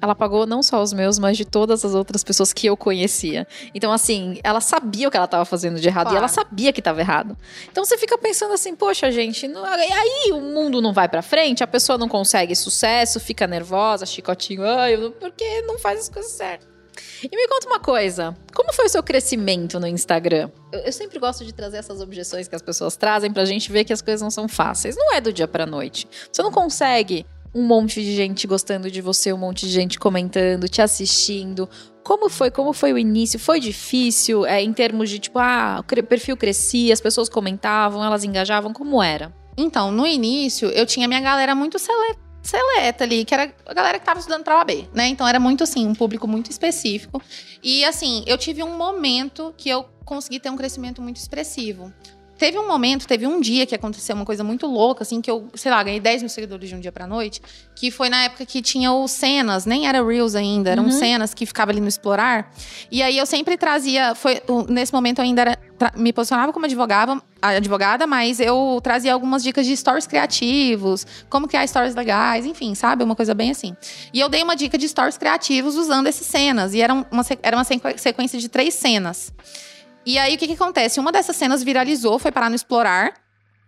[0.00, 3.46] Ela pagou não só os meus, mas de todas as outras pessoas que eu conhecia.
[3.74, 6.18] Então, assim, ela sabia o que ela estava fazendo de errado e Claro.
[6.18, 7.36] ela sabia que estava errado.
[7.70, 11.64] Então você fica pensando assim, poxa, gente, não- aí o mundo não vai pra frente,
[11.64, 16.68] a pessoa não consegue sucesso, fica nervosa, chicotinho, ai, porque não faz as coisas certas.
[17.22, 20.50] E me conta uma coisa, como foi o seu crescimento no Instagram?
[20.72, 23.84] Eu, eu sempre gosto de trazer essas objeções que as pessoas trazem pra gente ver
[23.84, 24.96] que as coisas não são fáceis.
[24.96, 26.06] Não é do dia pra noite.
[26.32, 27.26] Você não consegue
[27.56, 31.66] um monte de gente gostando de você, um monte de gente comentando, te assistindo.
[32.04, 32.50] Como foi?
[32.50, 33.38] Como foi o início?
[33.38, 38.24] Foi difícil é, em termos de tipo, ah, o perfil crescia, as pessoas comentavam, elas
[38.24, 39.34] engajavam, como era?
[39.56, 43.98] Então, no início, eu tinha minha galera muito sele- seleta ali, que era a galera
[43.98, 45.08] que tava estudando pra OAB, né?
[45.08, 47.22] Então era muito assim, um público muito específico.
[47.62, 51.90] E assim, eu tive um momento que eu consegui ter um crescimento muito expressivo.
[52.38, 55.48] Teve um momento, teve um dia que aconteceu uma coisa muito louca, assim, que eu,
[55.54, 57.40] sei lá, ganhei 10 mil seguidores de um dia pra noite,
[57.74, 60.90] que foi na época que tinha os cenas, nem era Reels ainda, eram Uhum.
[60.90, 62.52] cenas que ficava ali no Explorar.
[62.90, 65.58] E aí eu sempre trazia, foi, o- nesse momento eu ainda era,
[65.96, 71.66] me posicionava como advogada, advogada, mas eu trazia algumas dicas de stories criativos, como criar
[71.66, 73.02] stories legais, enfim, sabe?
[73.02, 73.74] Uma coisa bem assim.
[74.12, 76.74] E eu dei uma dica de stories criativos usando essas cenas.
[76.74, 77.06] E era uma,
[77.42, 79.32] era uma sequ- sequência de três cenas.
[80.06, 81.00] E aí, o que, que acontece?
[81.00, 83.12] Uma dessas cenas viralizou, foi parar no Explorar.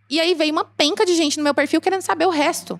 [0.08, 2.78] E aí veio uma penca de gente no meu perfil querendo saber o resto.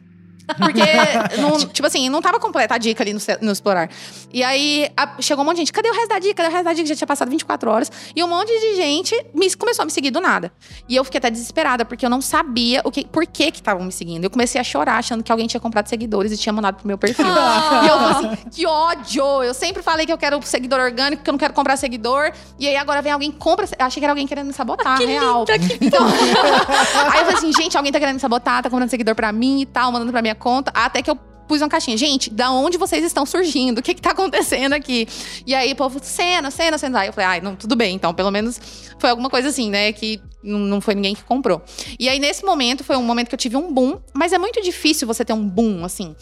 [0.57, 0.81] Porque,
[1.41, 3.91] não, tipo assim, não tava completa a dica ali no, no Explorar.
[4.33, 6.35] E aí a, chegou um monte de gente, cadê o resto da dica?
[6.35, 6.87] Cadê o resto da dica?
[6.89, 7.93] Já tinha passado 24 horas.
[8.15, 10.53] E um monte de gente me, começou a me seguir do nada.
[10.89, 13.85] E eu fiquei até desesperada, porque eu não sabia o que, por que que estavam
[13.85, 14.25] me seguindo.
[14.25, 16.99] Eu comecei a chorar, achando que alguém tinha comprado seguidores e tinha mandado pro meu
[16.99, 17.27] perfil.
[17.29, 17.83] Ah.
[17.85, 19.43] E eu falei assim, que ódio!
[19.43, 22.33] Eu sempre falei que eu quero seguidor orgânico, que eu não quero comprar seguidor.
[22.59, 23.67] E aí agora vem alguém compra.
[23.79, 25.41] Eu achei que era alguém querendo me sabotar, Que real.
[25.41, 26.07] linda, que Então,
[27.13, 29.63] aí eu falei assim, gente, alguém tá querendo me sabotar, tá comprando seguidor pra mim
[29.63, 30.71] e tal, mandando pra minha conta.
[30.75, 31.17] Até que eu
[31.49, 31.97] pus uma caixinha.
[31.97, 33.79] Gente, da onde vocês estão surgindo?
[33.79, 35.09] O que que tá acontecendo aqui?
[35.47, 37.01] E aí o povo, cena, cena, cena.
[37.01, 37.97] Aí eu falei, ai, não, tudo bem.
[37.97, 38.61] Então, pelo menos
[38.99, 39.93] foi alguma coisa assim, né?
[39.93, 41.63] Que não foi ninguém que comprou.
[41.99, 43.99] E aí, nesse momento, foi um momento que eu tive um boom.
[44.15, 46.15] Mas é muito difícil você ter um boom, assim.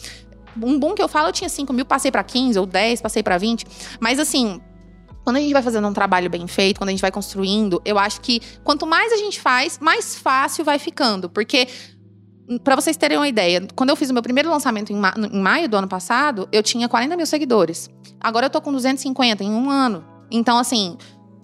[0.59, 3.21] Um boom que eu falo, eu tinha 5 mil, passei pra 15 ou 10, passei
[3.21, 3.65] pra 20.
[3.99, 4.59] Mas assim,
[5.27, 7.99] quando a gente vai fazendo um trabalho bem feito, quando a gente vai construindo, eu
[7.99, 11.29] acho que quanto mais a gente faz, mais fácil vai ficando.
[11.29, 11.67] Porque,
[12.63, 15.39] pra vocês terem uma ideia, quando eu fiz o meu primeiro lançamento em, ma- em
[15.39, 17.89] maio do ano passado, eu tinha 40 mil seguidores.
[18.19, 20.05] Agora eu tô com 250 em um ano.
[20.31, 20.97] Então, assim,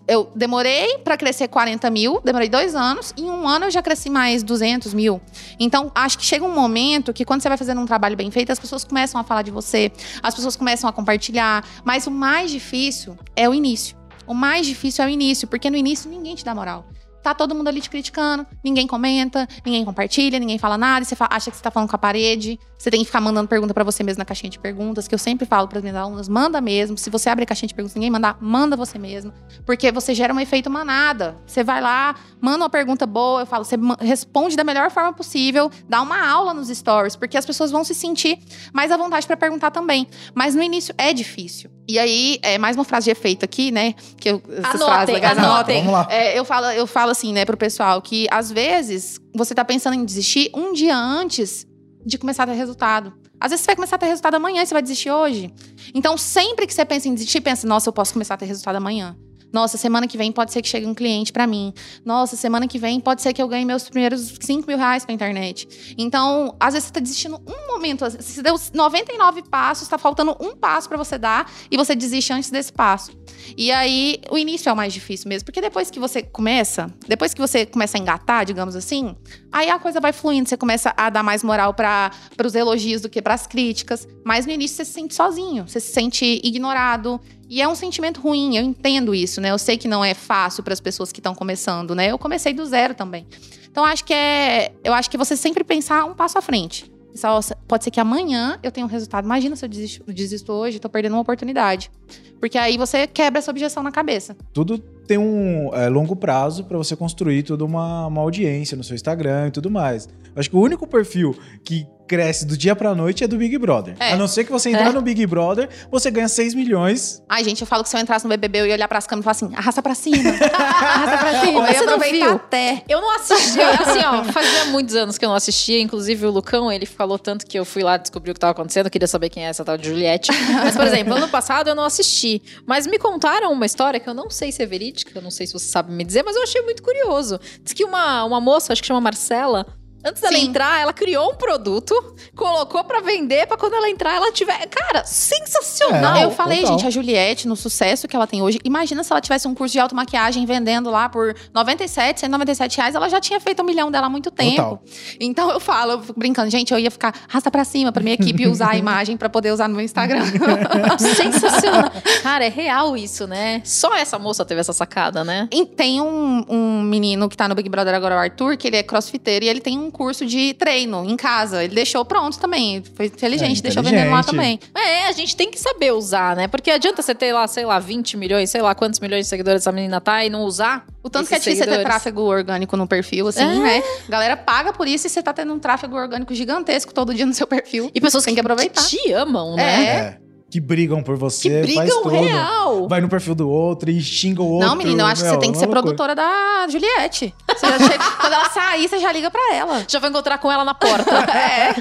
[0.08, 3.82] eu demorei pra crescer 40 mil, demorei dois anos, e em um ano eu já
[3.82, 5.22] cresci mais 200 mil.
[5.60, 8.52] Então, acho que chega um momento que quando você vai fazendo um trabalho bem feito,
[8.52, 9.92] as pessoas começam a falar de você,
[10.22, 11.64] as pessoas começam a compartilhar.
[11.86, 13.96] Mas o mais difícil é o início.
[14.28, 16.86] O mais difícil é o início, porque no início ninguém te dá moral.
[17.24, 21.16] Tá todo mundo ali te criticando, ninguém comenta, ninguém compartilha, ninguém fala nada, e você
[21.18, 22.60] acha que você tá falando com a parede.
[22.84, 25.18] Você tem que ficar mandando pergunta pra você mesmo na caixinha de perguntas, que eu
[25.18, 26.98] sempre falo para minhas alunas, manda mesmo.
[26.98, 29.32] Se você abre a caixinha de perguntas, ninguém mandar, manda você mesmo,
[29.66, 31.38] porque você gera um efeito manada.
[31.48, 35.72] Você vai lá, manda uma pergunta boa, eu falo, você responde da melhor forma possível,
[35.88, 38.38] dá uma aula nos stories, porque as pessoas vão se sentir
[38.74, 40.06] mais à vontade pra perguntar também.
[40.36, 41.72] Mas no início é difícil.
[41.88, 43.94] E aí, é mais uma frase de efeito aqui, né?
[44.18, 45.78] Que eu, essas Anotem, frases legais, anotem.
[45.86, 46.08] Vamos lá.
[46.10, 49.94] é, eu, falo, eu falo assim, né, pro pessoal, que às vezes você tá pensando
[49.94, 51.66] em desistir um dia antes
[52.06, 53.14] de começar a ter resultado.
[53.40, 55.54] Às vezes você vai começar a ter resultado amanhã e você vai desistir hoje.
[55.94, 58.76] Então, sempre que você pensa em desistir, pensa, nossa, eu posso começar a ter resultado
[58.76, 59.16] amanhã.
[59.54, 61.72] Nossa, semana que vem pode ser que chegue um cliente pra mim.
[62.04, 65.14] Nossa, semana que vem pode ser que eu ganhe meus primeiros 5 mil reais pra
[65.14, 65.94] internet.
[65.96, 68.04] Então, às vezes você tá desistindo um momento.
[68.04, 72.50] Você deu 99 passos, tá faltando um passo pra você dar e você desiste antes
[72.50, 73.12] desse passo.
[73.58, 77.34] E aí, o início é o mais difícil mesmo, porque depois que você começa, depois
[77.34, 79.16] que você começa a engatar, digamos assim,
[79.52, 82.12] aí a coisa vai fluindo, você começa a dar mais moral para
[82.44, 85.80] os elogios do que para as críticas, mas no início você se sente sozinho, você
[85.80, 87.20] se sente ignorado,
[87.50, 89.52] e é um sentimento ruim, eu entendo isso, né?
[89.52, 92.12] Eu sei que não é fácil para as pessoas que estão começando, né?
[92.12, 93.28] Eu comecei do zero também.
[93.70, 96.92] Então acho que é, eu acho que você sempre pensar um passo à frente.
[97.14, 99.24] Pensar, "Nossa, pode ser que amanhã eu tenha um resultado.
[99.24, 101.92] Imagina se eu desisto, desisto hoje, tô perdendo uma oportunidade.
[102.40, 104.36] Porque aí você quebra essa objeção na cabeça.
[104.52, 108.96] Tudo tem um é, longo prazo pra você construir toda uma, uma audiência no seu
[108.96, 110.10] Instagram e tudo mais.
[110.36, 113.96] Acho que o único perfil que cresce do dia pra noite é do Big Brother.
[114.00, 114.14] É.
[114.14, 114.92] A não ser que você entrar É.
[114.92, 117.22] no Big Brother, você ganha 6 milhões.
[117.30, 119.24] Ai, gente, eu falo que se eu entrasse no BBB, eu ia olhar pras câmeras
[119.24, 120.18] e falar assim, arrasta pra cima.
[120.54, 121.66] arrasta pra cima.
[121.66, 122.36] Você eu ia não aproveitar viu?
[122.36, 122.84] até.
[122.90, 126.72] Eu não assisti, assim, ó, fazia muitos anos que eu não assistia, inclusive o Lucão,
[126.72, 129.30] ele falou tanto que eu fui lá descobrir o que tava acontecendo, eu queria saber
[129.30, 130.32] quem é essa tal de Juliette.
[130.64, 134.14] Mas, por exemplo, ano passado eu não assisti, mas me contaram uma história que eu
[134.14, 136.44] não sei se é verídica, eu não sei se você sabe me dizer, mas eu
[136.44, 137.40] achei muito curioso.
[137.64, 139.66] Diz que uma, uma moça, acho que chama Marcela,
[140.06, 140.48] Antes dela Sim.
[140.48, 141.94] entrar, ela criou um produto,
[142.36, 144.68] colocou pra vender, pra quando ela entrar, ela tiver.
[144.68, 146.02] Cara, sensacional!
[146.14, 146.78] Não, eu falei, total.
[146.78, 149.72] gente, a Juliette, no sucesso que ela tem hoje, imagina se ela tivesse um curso
[149.74, 154.08] de automaquiagem vendendo lá por 97, 197 reais, ela já tinha feito um milhão dela
[154.08, 154.56] há muito tempo.
[154.56, 154.84] Total.
[155.20, 158.16] Então eu falo, eu fico brincando, gente, eu ia ficar rasta pra cima pra minha
[158.16, 160.24] equipe usar a imagem pra poder usar no meu Instagram.
[161.00, 161.92] Sensacional.
[162.22, 163.62] Cara, é real isso, né?
[163.64, 165.48] Só essa moça teve essa sacada, né?
[165.52, 168.78] E tem um, um menino que tá no Big Brother agora, o Arthur, que ele
[168.78, 171.64] é crossfiteiro e ele tem um curso de treino em casa.
[171.64, 172.84] Ele deixou pronto também.
[172.96, 174.60] Foi inteligente, É, deixou vendendo lá inteligente.
[174.60, 174.60] também.
[174.76, 176.48] É, a gente tem que saber usar, né?
[176.50, 179.62] Porque adianta você ter lá, sei lá, 20 milhões, sei lá quantos milhões de seguidores
[179.62, 180.86] essa menina tá e não usar.
[181.02, 181.86] O tanto que é difícil você ter seguidores.
[181.86, 183.56] tráfego orgânico no perfil, assim, É.
[183.60, 183.84] né?
[184.08, 187.26] A galera paga por isso e você tá tendo um tráfego orgânico gigantesco todo dia
[187.26, 187.90] no seu perfil.
[187.94, 188.84] E pessoas Tem que aproveitar.
[188.84, 189.84] te amam, né?
[189.86, 190.18] É.
[190.54, 192.10] Que brigam por Que você, faz brigam tudo.
[192.16, 192.88] real.
[192.88, 194.68] Vai no perfil do outro e xinga o outro.
[194.70, 195.82] Não, menina, eu acho que meu, você tem que uma ser loucura.
[195.96, 197.34] produtora da Juliette.
[197.50, 199.84] Você já chega- quando ela sair, você já liga pra ela.
[199.88, 201.12] Já vou encontrar com ela na porta.
[201.34, 201.74] É.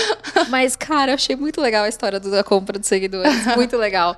[0.48, 3.44] Mas, cara, eu achei muito legal a história da compra de seguidores.
[3.56, 4.16] Muito legal.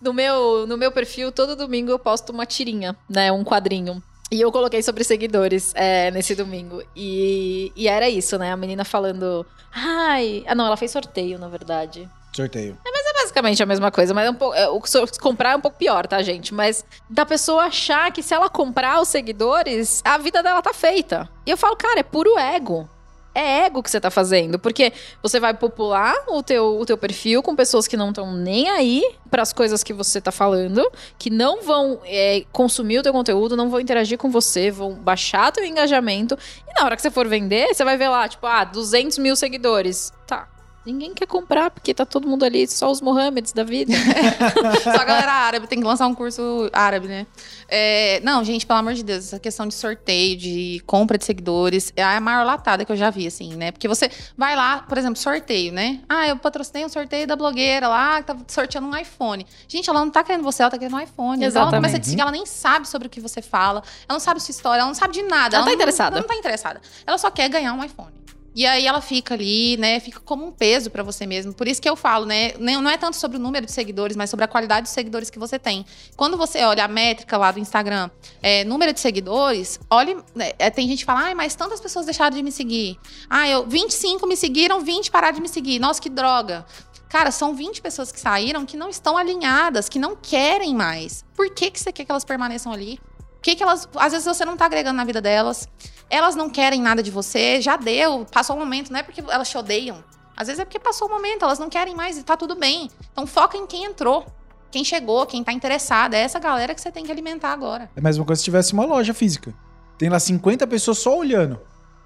[0.00, 3.32] No meu, no meu perfil, todo domingo eu posto uma tirinha, né?
[3.32, 4.00] Um quadrinho.
[4.30, 6.80] E eu coloquei sobre seguidores é, nesse domingo.
[6.94, 8.52] E, e era isso, né?
[8.52, 9.44] A menina falando.
[9.74, 10.44] Ai.
[10.46, 12.08] Ah, não, ela fez sorteio, na verdade.
[12.32, 12.76] Sorteio.
[12.86, 12.92] É
[13.28, 14.80] basicamente a mesma coisa, mas é um pouco, é, o
[15.20, 16.52] comprar é um pouco pior, tá, gente?
[16.54, 21.28] Mas da pessoa achar que se ela comprar os seguidores, a vida dela tá feita.
[21.46, 22.88] E eu falo, cara, é puro ego
[23.34, 27.40] é ego que você tá fazendo, porque você vai popular o teu, o teu perfil
[27.40, 30.84] com pessoas que não estão nem aí para as coisas que você tá falando,
[31.16, 35.52] que não vão é, consumir o teu conteúdo, não vão interagir com você, vão baixar
[35.52, 36.36] teu engajamento,
[36.68, 39.36] e na hora que você for vender, você vai ver lá, tipo, ah, 200 mil
[39.36, 40.12] seguidores.
[40.26, 40.48] Tá,
[40.88, 43.92] Ninguém quer comprar, porque tá todo mundo ali, só os Mohammeds da vida.
[44.82, 47.26] só a galera árabe, tem que lançar um curso árabe, né?
[47.68, 51.92] É, não, gente, pelo amor de Deus, essa questão de sorteio, de compra de seguidores,
[51.94, 53.70] é a maior latada que eu já vi, assim, né?
[53.70, 56.00] Porque você vai lá, por exemplo, sorteio, né?
[56.08, 59.46] Ah, eu patrocinei um sorteio da blogueira lá, que tá sorteando um iPhone.
[59.68, 61.44] Gente, ela não tá querendo você, ela tá querendo um iPhone.
[61.44, 61.50] Exatamente.
[61.50, 64.20] Então ela começa a seguir, ela nem sabe sobre o que você fala, ela não
[64.20, 65.54] sabe sua história, ela não sabe de nada.
[65.54, 66.16] Ela, ela tá não, interessada.
[66.16, 66.80] Ela não tá interessada.
[67.06, 68.17] Ela só quer ganhar um iPhone.
[68.58, 70.00] E aí ela fica ali, né?
[70.00, 71.54] Fica como um peso para você mesmo.
[71.54, 72.54] Por isso que eu falo, né?
[72.58, 75.38] Não é tanto sobre o número de seguidores, mas sobre a qualidade dos seguidores que
[75.38, 75.86] você tem.
[76.16, 78.10] Quando você olha a métrica lá do Instagram,
[78.42, 80.16] é, número de seguidores, olhe.
[80.34, 82.98] Né, é, tem gente que fala, ai, mas tantas pessoas deixaram de me seguir.
[83.30, 85.78] Ah, eu 25 me seguiram, 20 pararam de me seguir.
[85.78, 86.66] Nossa, que droga.
[87.08, 91.24] Cara, são 20 pessoas que saíram que não estão alinhadas, que não querem mais.
[91.36, 92.98] Por que, que você quer que elas permaneçam ali?
[93.38, 93.88] O que, que elas.
[93.96, 95.68] Às vezes você não tá agregando na vida delas.
[96.10, 99.48] Elas não querem nada de você, já deu, passou o momento, não é porque elas
[99.48, 100.02] te odeiam.
[100.34, 102.90] Às vezes é porque passou o momento, elas não querem mais e tá tudo bem.
[103.12, 104.24] Então foca em quem entrou,
[104.70, 106.14] quem chegou, quem tá interessado.
[106.14, 107.90] É essa galera que você tem que alimentar agora.
[107.94, 109.54] É a mesma coisa se tivesse uma loja física.
[109.98, 111.60] Tem lá 50 pessoas só olhando.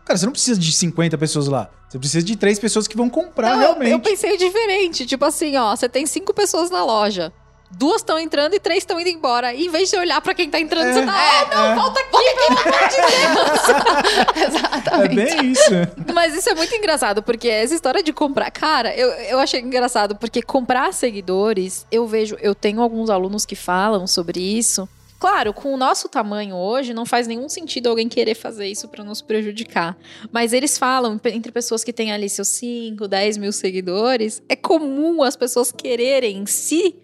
[0.05, 1.71] Cara, você não precisa de 50 pessoas lá.
[1.89, 3.91] Você precisa de três pessoas que vão comprar não, realmente.
[3.91, 5.07] Eu, eu pensei diferente.
[5.07, 7.33] Tipo assim, ó, você tem cinco pessoas na loja
[7.77, 9.53] duas estão entrando e três estão indo embora.
[9.55, 11.67] E em vez de olhar pra quem tá entrando, é, você tá, é, oh, não,
[11.67, 11.75] é.
[11.75, 12.97] volta aqui, pelo amor de
[14.37, 14.47] Deus.
[14.47, 14.83] Exatamente.
[15.03, 15.71] É bem isso.
[16.15, 18.51] Mas isso é muito engraçado, porque essa história de comprar.
[18.51, 23.57] Cara, eu, eu achei engraçado, porque comprar seguidores, eu vejo, eu tenho alguns alunos que
[23.57, 24.89] falam sobre isso.
[25.23, 29.05] Claro, com o nosso tamanho hoje, não faz nenhum sentido alguém querer fazer isso para
[29.05, 29.97] nos prejudicar.
[30.33, 35.23] Mas eles falam, entre pessoas que têm ali seus 5, 10 mil seguidores, é comum
[35.23, 36.97] as pessoas quererem se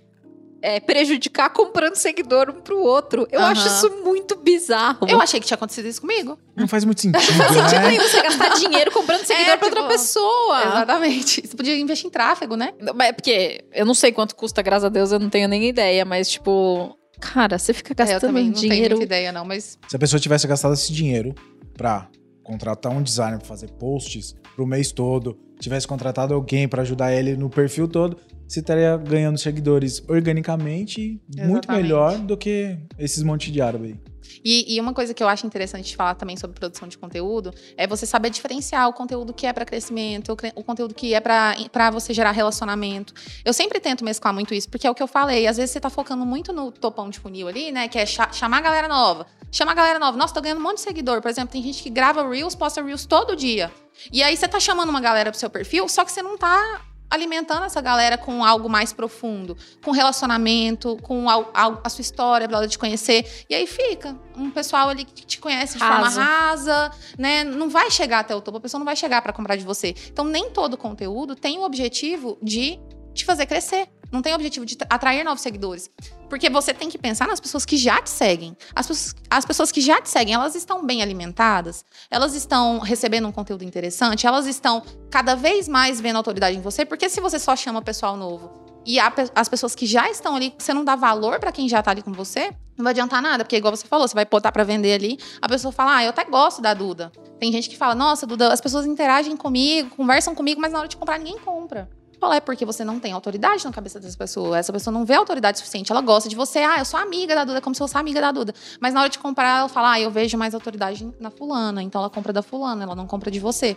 [0.61, 3.27] é, prejudicar comprando seguidor um pro outro.
[3.31, 3.47] Eu uhum.
[3.47, 5.07] acho isso muito bizarro.
[5.09, 6.39] Eu achei que tinha acontecido isso comigo.
[6.57, 7.21] Não faz muito sentido.
[7.21, 7.99] Não faz sentido né?
[7.99, 10.63] você gastar dinheiro comprando seguidor é, pra tipo, outra pessoa.
[10.63, 11.47] Exatamente.
[11.47, 12.73] Você podia investir em tráfego, né?
[12.95, 15.69] Mas é porque eu não sei quanto custa, graças a Deus, eu não tenho nem
[15.69, 16.97] ideia, mas tipo.
[17.21, 18.71] Cara, você fica gastando é, eu também dinheiro.
[18.71, 19.77] Não tenho muita ideia, não, mas.
[19.89, 21.35] Se a pessoa tivesse gastado esse dinheiro
[21.75, 22.09] pra
[22.45, 27.37] contratar um designer pra fazer posts pro mês todo, tivesse contratado alguém para ajudar ele
[27.37, 28.17] no perfil todo,
[28.49, 31.53] você estaria ganhando seguidores organicamente Exatamente.
[31.53, 34.09] muito melhor do que esses monte de árabe aí.
[34.44, 37.53] E, e, uma coisa que eu acho interessante de falar também sobre produção de conteúdo
[37.76, 41.20] é você saber diferenciar o conteúdo que é para crescimento, o, o, conteúdo que é
[41.20, 43.14] para você gerar relacionamento.
[43.44, 45.46] Eu sempre tento mesclar muito isso, porque é o que eu falei.
[45.46, 47.88] Às vezes você tá focando muito no topão de funil ali, né?
[47.88, 49.26] Que é chamar a galera nova.
[49.51, 50.16] Chama a galera nova.
[50.16, 51.22] Nossa, tô ganhando um monte de seguidor.
[51.22, 53.70] Por exemplo, tem gente que grava Reels, posta Reels todo dia.
[54.12, 56.82] E aí você tá chamando uma galera pro seu perfil, só que você não tá
[57.11, 62.49] alimentando essa galera com algo mais profundo, com relacionamento, com a, a, a sua história,
[62.49, 63.45] para ela te conhecer.
[63.49, 67.45] E aí fica um pessoal ali que te conhece de forma rasa, né?
[67.45, 69.95] Não vai chegar até o topo, a pessoa não vai chegar para comprar de você.
[70.11, 72.79] Então, nem todo conteúdo tem o objetivo de
[73.15, 73.89] te fazer crescer.
[74.11, 75.91] Não tem objetivo de atrair novos seguidores.
[76.29, 78.57] Porque você tem que pensar nas pessoas que já te seguem.
[78.75, 81.85] As pessoas, as pessoas que já te seguem, elas estão bem alimentadas?
[82.11, 84.27] Elas estão recebendo um conteúdo interessante?
[84.27, 86.85] Elas estão cada vez mais vendo autoridade em você?
[86.85, 88.99] Porque se você só chama pessoal novo e
[89.35, 92.01] as pessoas que já estão ali, você não dá valor para quem já tá ali
[92.01, 93.45] com você, não vai adiantar nada.
[93.45, 96.11] Porque, igual você falou, você vai botar para vender ali, a pessoa fala, ah, eu
[96.11, 97.13] até gosto da Duda.
[97.39, 100.89] Tem gente que fala, nossa, Duda, as pessoas interagem comigo, conversam comigo, mas na hora
[100.89, 101.91] de comprar ninguém compra.
[102.21, 104.59] Fala, é porque você não tem autoridade na cabeça dessa pessoa.
[104.59, 105.93] Essa pessoa não vê autoridade suficiente.
[105.93, 106.59] Ela gosta de você.
[106.59, 108.53] Ah, eu sou amiga da Duda, como se fosse amiga da Duda.
[108.81, 111.81] Mas na hora de comprar, ela fala, ah, eu vejo mais autoridade na fulana.
[111.81, 113.77] Então ela compra da fulana, ela não compra de você.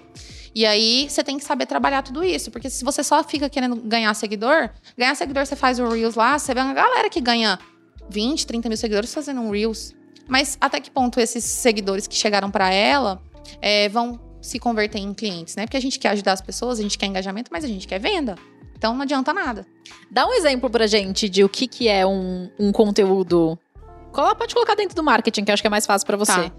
[0.55, 2.49] E aí você tem que saber trabalhar tudo isso.
[2.49, 6.39] Porque se você só fica querendo ganhar seguidor, ganhar seguidor, você faz o Reels lá,
[6.39, 7.59] você vê uma galera que ganha
[8.09, 9.93] 20, 30 mil seguidores fazendo um Reels.
[10.27, 13.21] Mas até que ponto esses seguidores que chegaram para ela
[13.61, 15.65] é, vão se converter em clientes, né?
[15.65, 17.99] Porque a gente quer ajudar as pessoas, a gente quer engajamento, mas a gente quer
[17.99, 18.35] venda.
[18.75, 19.65] Então não adianta nada.
[20.09, 23.57] Dá um exemplo pra gente de o que, que é um, um conteúdo.
[24.11, 26.49] Pode colocar dentro do marketing, que eu acho que é mais fácil para você.
[26.49, 26.51] Tá.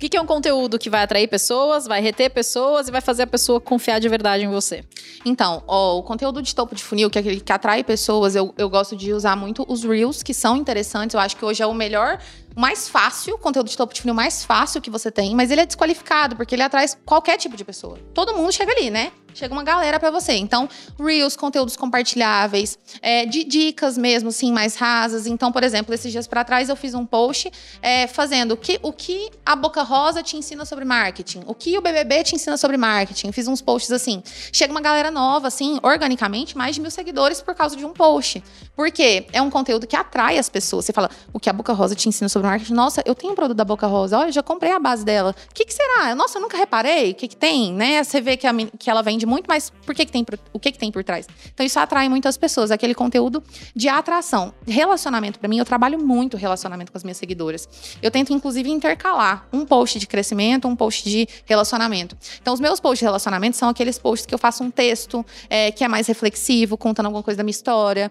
[0.00, 3.24] O que, é um conteúdo que vai atrair pessoas, vai reter pessoas e vai fazer
[3.24, 4.82] a pessoa confiar de verdade em você?
[5.26, 8.54] Então, ó, o conteúdo de topo de funil, que é aquele que atrai pessoas, eu,
[8.56, 11.12] eu gosto de usar muito os Reels, que são interessantes.
[11.12, 12.18] Eu acho que hoje é o melhor,
[12.56, 15.66] mais fácil, conteúdo de topo de funil mais fácil que você tem, mas ele é
[15.66, 17.98] desqualificado, porque ele atrai qualquer tipo de pessoa.
[18.14, 19.12] Todo mundo chega ali, né?
[19.34, 20.32] Chega uma galera para você.
[20.34, 20.68] Então,
[20.98, 25.26] Reels, conteúdos compartilháveis, é, de dicas mesmo, assim, mais rasas.
[25.26, 27.50] Então, por exemplo, esses dias para trás eu fiz um post
[27.82, 31.76] é, fazendo o que, o que a Boca Rosa te ensina sobre marketing, o que
[31.76, 33.32] o BBB te ensina sobre marketing.
[33.32, 34.22] Fiz uns posts assim.
[34.52, 38.42] Chega uma galera nova, assim, organicamente, mais de mil seguidores por causa de um post.
[38.74, 40.84] Porque é um conteúdo que atrai as pessoas.
[40.84, 42.74] Você fala, o que a Boca Rosa te ensina sobre marketing?
[42.74, 45.34] Nossa, eu tenho um produto da Boca Rosa, olha, já comprei a base dela.
[45.50, 46.14] O que, que será?
[46.14, 47.10] Nossa, eu nunca reparei.
[47.10, 48.02] O que, que tem, né?
[48.02, 50.72] Você vê que, a, que ela vende muito, mas por que, que tem, o que,
[50.72, 51.26] que tem por trás?
[51.52, 53.42] Então isso atrai muitas pessoas, aquele conteúdo
[53.74, 54.54] de atração.
[54.66, 57.68] Relacionamento, para mim, eu trabalho muito relacionamento com as minhas seguidoras.
[58.02, 62.16] Eu tento, inclusive, intercalar um post de crescimento, um post de relacionamento.
[62.40, 65.70] Então, os meus posts de relacionamento são aqueles posts que eu faço um texto é,
[65.70, 68.10] que é mais reflexivo, contando alguma coisa da minha história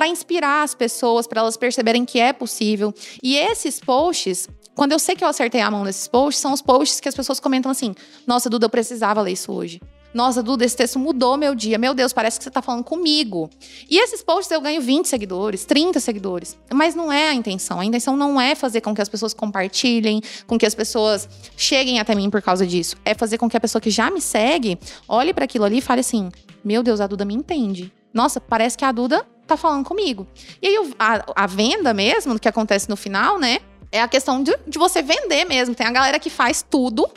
[0.00, 2.94] para inspirar as pessoas, para elas perceberem que é possível.
[3.22, 6.62] E esses posts, quando eu sei que eu acertei a mão nesses posts, são os
[6.62, 7.94] posts que as pessoas comentam assim:
[8.26, 9.78] Nossa, Duda, eu precisava ler isso hoje.
[10.12, 11.78] Nossa, Duda, esse texto mudou meu dia.
[11.78, 13.48] Meu Deus, parece que você está falando comigo.
[13.88, 16.58] E esses posts eu ganho 20 seguidores, 30 seguidores.
[16.72, 17.78] Mas não é a intenção.
[17.78, 22.00] A intenção não é fazer com que as pessoas compartilhem, com que as pessoas cheguem
[22.00, 22.96] até mim por causa disso.
[23.04, 25.82] É fazer com que a pessoa que já me segue olhe para aquilo ali e
[25.82, 26.28] fale assim:
[26.64, 27.92] Meu Deus, a Duda me entende.
[28.12, 30.26] Nossa, parece que a Duda tá falando comigo.
[30.60, 33.60] E aí a, a venda mesmo, que acontece no final, né?
[33.92, 35.74] É a questão de, de você vender mesmo.
[35.74, 37.08] Tem a galera que faz tudo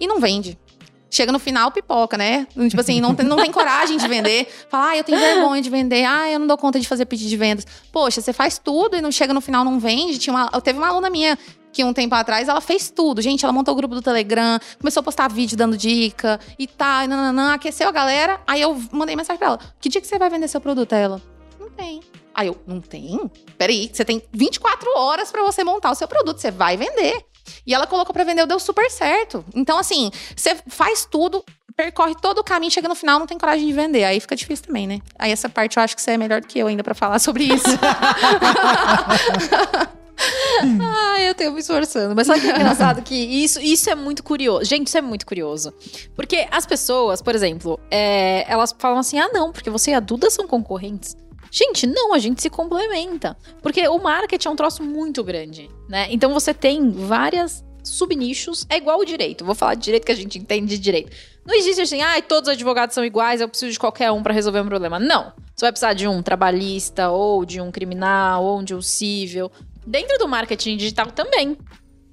[0.00, 0.58] e não vende
[1.12, 2.46] chega no final, pipoca, né?
[2.68, 4.48] Tipo assim, não tem, não tem coragem de vender.
[4.68, 6.04] Fala, ah, eu tenho vergonha de vender.
[6.04, 7.66] Ah, eu não dou conta de fazer pedido de vendas.
[7.92, 10.18] Poxa, você faz tudo e não chega no final, não vende.
[10.18, 11.38] Tinha uma, teve uma aluna minha
[11.70, 13.20] que um tempo atrás ela fez tudo.
[13.20, 17.06] Gente, ela montou o grupo do Telegram, começou a postar vídeo dando dica e tal,
[17.06, 18.40] tá, aqueceu a galera.
[18.46, 20.94] Aí eu mandei mensagem pra ela: Que dia que você vai vender seu produto?
[20.94, 21.20] Ela,
[21.60, 22.00] não tem.
[22.34, 23.30] Aí eu, não tem?
[23.58, 27.31] Peraí, você tem 24 horas para você montar o seu produto, você vai vender.
[27.66, 29.44] E ela colocou para vender, deu super certo.
[29.54, 31.44] Então, assim, você faz tudo,
[31.76, 34.04] percorre todo o caminho, chega no final, não tem coragem de vender.
[34.04, 35.00] Aí fica difícil também, né?
[35.18, 37.18] Aí essa parte eu acho que você é melhor do que eu ainda para falar
[37.18, 37.66] sobre isso.
[40.80, 42.14] ah, eu tenho me esforçando.
[42.14, 43.02] Mas sabe que é engraçado?
[43.02, 44.64] Que isso, isso é muito curioso.
[44.64, 45.72] Gente, isso é muito curioso.
[46.14, 50.00] Porque as pessoas, por exemplo, é, elas falam assim: ah, não, porque você e a
[50.00, 51.16] Duda são concorrentes.
[51.54, 53.36] Gente, não, a gente se complementa.
[53.60, 56.06] Porque o marketing é um troço muito grande, né?
[56.10, 58.64] Então você tem várias subnichos.
[58.70, 59.44] É igual o direito.
[59.44, 61.14] Vou falar de direito que a gente entende de direito.
[61.44, 64.32] Não existe assim, ah, todos os advogados são iguais, eu preciso de qualquer um para
[64.32, 64.98] resolver um problema.
[64.98, 65.34] Não.
[65.54, 69.52] Você vai precisar de um trabalhista, ou de um criminal, ou de um civil.
[69.86, 71.58] Dentro do marketing digital também.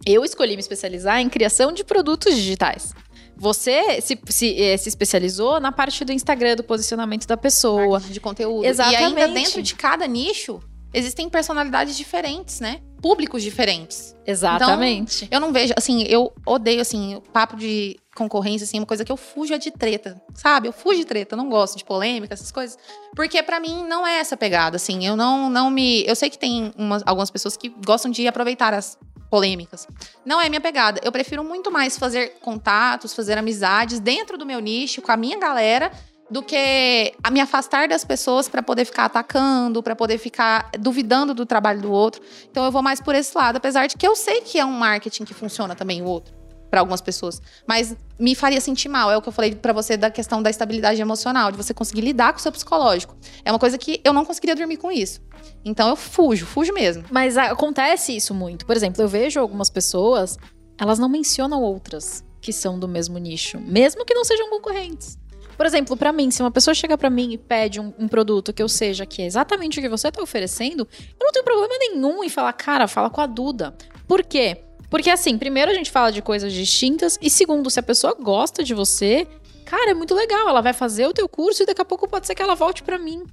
[0.06, 2.94] Eu escolhi me especializar em criação de produtos digitais.
[3.40, 7.88] Você se, se, eh, se, especializou na parte do Instagram, do posicionamento da pessoa.
[7.88, 8.66] Marketing de conteúdo.
[8.66, 9.02] Exatamente.
[9.02, 10.60] E ainda dentro de cada nicho,
[10.94, 12.82] existem personalidades diferentes, né?
[13.02, 14.16] Públicos diferentes.
[14.26, 15.26] Exatamente.
[15.26, 19.06] Então, eu não vejo, assim, eu odeio, assim, o papo de concorrência, assim, uma coisa
[19.06, 20.68] que eu fujo é de treta, sabe?
[20.68, 22.78] Eu fujo de treta, eu não gosto de polêmica, essas coisas.
[23.16, 25.06] Porque para mim não é essa pegada, assim.
[25.06, 26.06] Eu não, não me.
[26.06, 28.98] Eu sei que tem umas, algumas pessoas que gostam de aproveitar as
[29.30, 29.88] polêmicas.
[30.26, 31.00] Não é minha pegada.
[31.04, 35.38] Eu prefiro muito mais fazer contatos, fazer amizades dentro do meu nicho, com a minha
[35.38, 35.92] galera,
[36.30, 41.46] do que me afastar das pessoas para poder ficar atacando, para poder ficar duvidando do
[41.46, 42.22] trabalho do outro.
[42.50, 44.72] Então eu vou mais por esse lado, apesar de que eu sei que é um
[44.72, 46.38] marketing que funciona também o outro
[46.70, 49.10] para algumas pessoas, mas me faria sentir mal.
[49.10, 52.02] É o que eu falei para você da questão da estabilidade emocional, de você conseguir
[52.02, 53.18] lidar com o seu psicológico.
[53.44, 55.20] É uma coisa que eu não conseguiria dormir com isso.
[55.64, 57.04] Então eu fujo, fujo mesmo.
[57.12, 58.66] Mas acontece isso muito.
[58.66, 60.38] Por exemplo, eu vejo algumas pessoas,
[60.78, 65.18] elas não mencionam outras que são do mesmo nicho, mesmo que não sejam concorrentes.
[65.58, 68.54] Por exemplo, para mim, se uma pessoa chega para mim e pede um, um, produto
[68.54, 70.88] que eu seja que é exatamente o que você tá oferecendo,
[71.20, 73.76] eu não tenho problema nenhum em falar, cara, fala com a Duda.
[74.08, 74.64] Por quê?
[74.90, 78.64] Porque assim, primeiro a gente fala de coisas distintas e segundo, se a pessoa gosta
[78.64, 79.28] de você,
[79.66, 82.26] cara, é muito legal, ela vai fazer o teu curso e daqui a pouco pode
[82.26, 83.26] ser que ela volte para mim.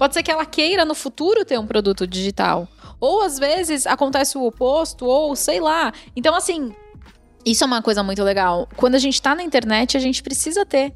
[0.00, 2.66] Pode ser que ela queira no futuro ter um produto digital.
[2.98, 5.92] Ou às vezes acontece o oposto, ou sei lá.
[6.16, 6.74] Então, assim,
[7.44, 8.66] isso é uma coisa muito legal.
[8.76, 10.94] Quando a gente tá na internet, a gente precisa ter.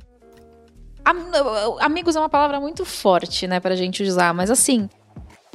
[1.04, 1.18] Am
[1.80, 4.88] amigos é uma palavra muito forte, né, pra gente usar, mas assim.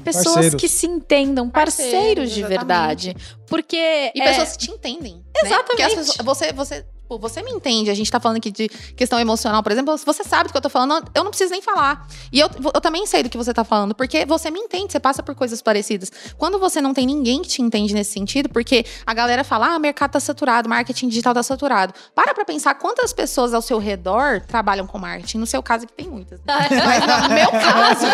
[0.04, 0.62] Pessoas parceiros.
[0.62, 2.60] que se entendam, parceiros, parceiros de exatamente.
[2.60, 3.16] verdade.
[3.47, 4.12] Porque.
[4.14, 4.28] E é...
[4.28, 5.26] pessoas que te entendem.
[5.43, 5.95] Exatamente.
[5.95, 5.95] Né?
[5.95, 9.64] Pessoas, você, você Tipo, você me entende, a gente tá falando aqui de questão emocional,
[9.64, 12.07] por exemplo, você sabe do que eu tô falando, eu não preciso nem falar.
[12.32, 14.99] E eu, eu também sei do que você tá falando, porque você me entende, você
[14.99, 16.12] passa por coisas parecidas.
[16.38, 19.78] Quando você não tem ninguém que te entende nesse sentido, porque a galera fala, ah,
[19.78, 21.95] o mercado tá saturado, marketing digital tá saturado.
[22.14, 25.39] Para pra pensar quantas pessoas ao seu redor trabalham com marketing.
[25.39, 26.39] No seu caso, que tem muitas.
[26.45, 28.05] Mas no meu caso,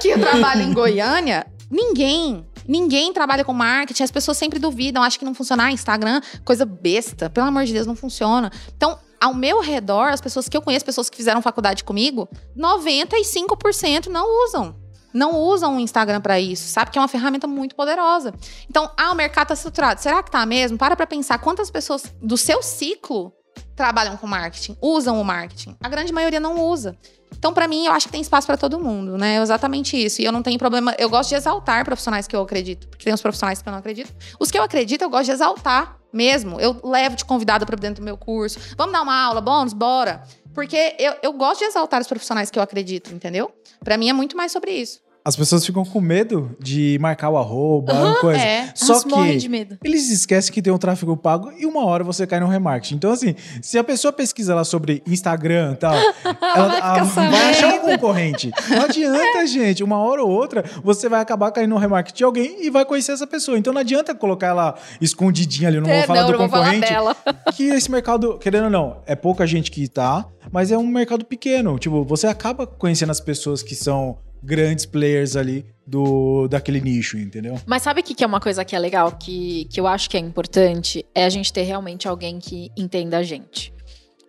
[0.00, 5.18] que eu trabalho em Goiânia, ninguém Ninguém trabalha com marketing, as pessoas sempre duvidam, acham
[5.18, 5.64] que não funciona.
[5.64, 7.28] Ah, Instagram, coisa besta.
[7.28, 8.48] Pelo amor de Deus, não funciona.
[8.76, 14.06] Então, ao meu redor, as pessoas que eu conheço, pessoas que fizeram faculdade comigo, 95%
[14.06, 14.76] não usam.
[15.12, 16.92] Não usam o Instagram para isso, sabe?
[16.92, 18.32] Que é uma ferramenta muito poderosa.
[18.68, 20.00] Então, ah, o mercado tá saturado.
[20.00, 20.78] Será que tá mesmo?
[20.78, 23.32] Para pra pensar quantas pessoas do seu ciclo
[23.74, 25.76] trabalham com marketing, usam o marketing.
[25.82, 26.96] A grande maioria não usa.
[27.36, 29.36] Então, para mim, eu acho que tem espaço para todo mundo, né?
[29.36, 30.20] É exatamente isso.
[30.20, 30.94] E eu não tenho problema.
[30.98, 33.78] Eu gosto de exaltar profissionais que eu acredito, porque tem os profissionais que eu não
[33.78, 34.12] acredito.
[34.38, 36.60] Os que eu acredito, eu gosto de exaltar mesmo.
[36.60, 38.58] Eu levo de convidado para dentro do meu curso.
[38.76, 39.72] Vamos dar uma aula, bônus?
[39.72, 40.22] Bora.
[40.52, 43.52] Porque eu, eu gosto de exaltar os profissionais que eu acredito, entendeu?
[43.82, 45.00] Para mim é muito mais sobre isso.
[45.22, 48.40] As pessoas ficam com medo de marcar o arroba, uhum, coisa.
[48.40, 48.72] É.
[48.74, 49.78] Só Elas que de medo.
[49.84, 52.94] eles esquecem que tem um tráfego pago e uma hora você cai no remarketing.
[52.94, 55.94] Então, assim, se a pessoa pesquisa lá sobre Instagram e tal,
[56.56, 58.50] ela, vai, vai achar um concorrente.
[58.70, 59.84] Não adianta, gente.
[59.84, 63.12] Uma hora ou outra, você vai acabar caindo no remarketing de alguém e vai conhecer
[63.12, 63.58] essa pessoa.
[63.58, 65.76] Então não adianta colocar ela escondidinha ali.
[65.76, 66.88] Eu não é, vou falar não, do concorrente.
[66.88, 67.16] Falar
[67.54, 71.26] que esse mercado, querendo ou não, é pouca gente que tá, mas é um mercado
[71.26, 71.78] pequeno.
[71.78, 77.60] Tipo, você acaba conhecendo as pessoas que são grandes players ali do daquele nicho, entendeu?
[77.66, 80.08] Mas sabe o que, que é uma coisa que é legal, que, que eu acho
[80.08, 81.04] que é importante?
[81.14, 83.72] É a gente ter realmente alguém que entenda a gente.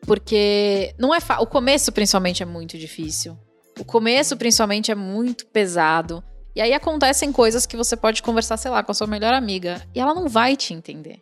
[0.06, 3.38] Porque não é o começo principalmente é muito difícil.
[3.80, 6.24] O começo principalmente é muito pesado.
[6.56, 9.82] E aí acontecem coisas que você pode conversar, sei lá, com a sua melhor amiga
[9.96, 11.20] e ela não vai te entender.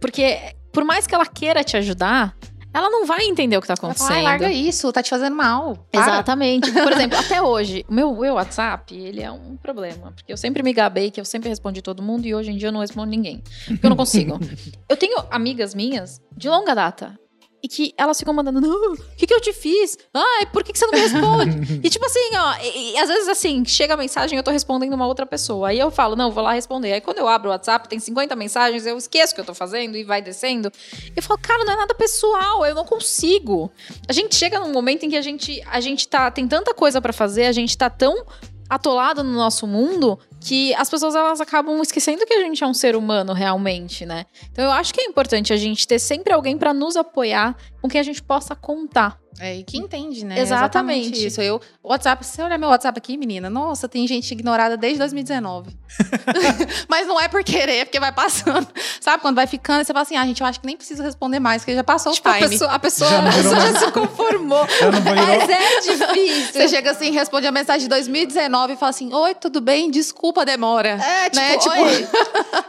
[0.00, 2.36] Porque por mais que ela queira te ajudar,
[2.76, 4.12] ela não vai entender o que tá acontecendo.
[4.12, 5.76] Ai, larga isso, tá te fazendo mal.
[5.90, 6.02] Para.
[6.02, 6.70] Exatamente.
[6.70, 10.12] Por exemplo, até hoje, o meu, meu WhatsApp, ele é um problema.
[10.12, 12.68] Porque eu sempre me gabei que eu sempre respondi todo mundo e hoje em dia
[12.68, 13.42] eu não respondo ninguém.
[13.66, 14.38] Porque eu não consigo.
[14.90, 17.18] eu tenho amigas minhas de longa data
[17.66, 19.98] e que elas ficam mandando, o que, que eu te fiz?
[20.14, 21.80] Ai, por que, que você não me responde?
[21.82, 24.94] e tipo assim, ó, e, e, às vezes assim, chega a mensagem eu tô respondendo
[24.94, 25.70] uma outra pessoa.
[25.70, 26.92] Aí eu falo, não, vou lá responder.
[26.92, 29.52] Aí quando eu abro o WhatsApp, tem 50 mensagens, eu esqueço o que eu tô
[29.52, 30.70] fazendo e vai descendo.
[31.16, 33.68] Eu falo, cara, não é nada pessoal, eu não consigo.
[34.08, 37.00] A gente chega num momento em que a gente, a gente tá, tem tanta coisa
[37.00, 38.24] para fazer, a gente tá tão
[38.68, 42.74] atolado no nosso mundo que as pessoas elas acabam esquecendo que a gente é um
[42.74, 44.26] ser humano realmente, né?
[44.52, 47.88] Então eu acho que é importante a gente ter sempre alguém para nos apoiar, com
[47.88, 49.18] quem a gente possa contar.
[49.38, 50.40] É, e que entende, né?
[50.40, 51.00] Exatamente.
[51.08, 51.42] Exatamente isso.
[51.42, 55.76] Eu, WhatsApp, se você olhar meu WhatsApp aqui, menina, nossa, tem gente ignorada desde 2019.
[56.88, 58.66] Mas não é por querer, é porque vai passando.
[58.98, 61.38] Sabe, quando vai ficando, você fala assim, ah, gente, eu acho que nem preciso responder
[61.38, 62.46] mais, porque já passou tipo, o time.
[62.46, 64.66] A pessoa, a pessoa, já, a pessoa já se conformou.
[65.04, 66.52] Mas é difícil.
[66.52, 69.90] Você chega assim, responde a mensagem de 2019 e fala assim, oi, tudo bem?
[69.90, 70.90] Desculpa a demora.
[70.90, 71.58] É, tipo, né?
[71.58, 71.74] tipo...
[71.74, 72.08] Oi.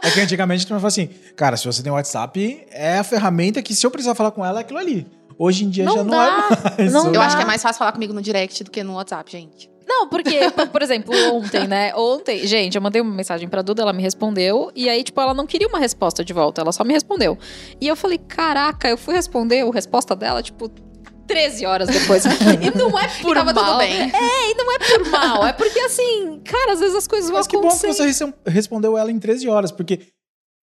[0.02, 3.74] É que antigamente tu fala assim, cara, se você tem WhatsApp, é a ferramenta que
[3.74, 5.06] se eu precisar falar com ela, é aquilo ali.
[5.38, 6.30] Hoje em dia não já dá, não é
[6.78, 6.92] mais.
[6.92, 7.26] Não eu dá.
[7.26, 9.70] acho que é mais fácil falar comigo no direct do que no WhatsApp, gente.
[9.86, 11.94] Não, porque, por exemplo, ontem, né?
[11.94, 14.70] Ontem, gente, eu mandei uma mensagem pra Duda, ela me respondeu.
[14.76, 17.38] E aí, tipo, ela não queria uma resposta de volta, ela só me respondeu.
[17.80, 20.70] E eu falei, caraca, eu fui responder a resposta dela, tipo,
[21.28, 22.24] 13 horas depois.
[22.60, 23.64] e não é por tava mal.
[23.64, 24.10] Tudo bem.
[24.12, 25.46] É, e não é por mal.
[25.46, 27.56] É porque, assim, cara, às vezes as coisas vão acontecer.
[27.56, 30.00] Mas que bom que você respondeu ela em 13 horas, porque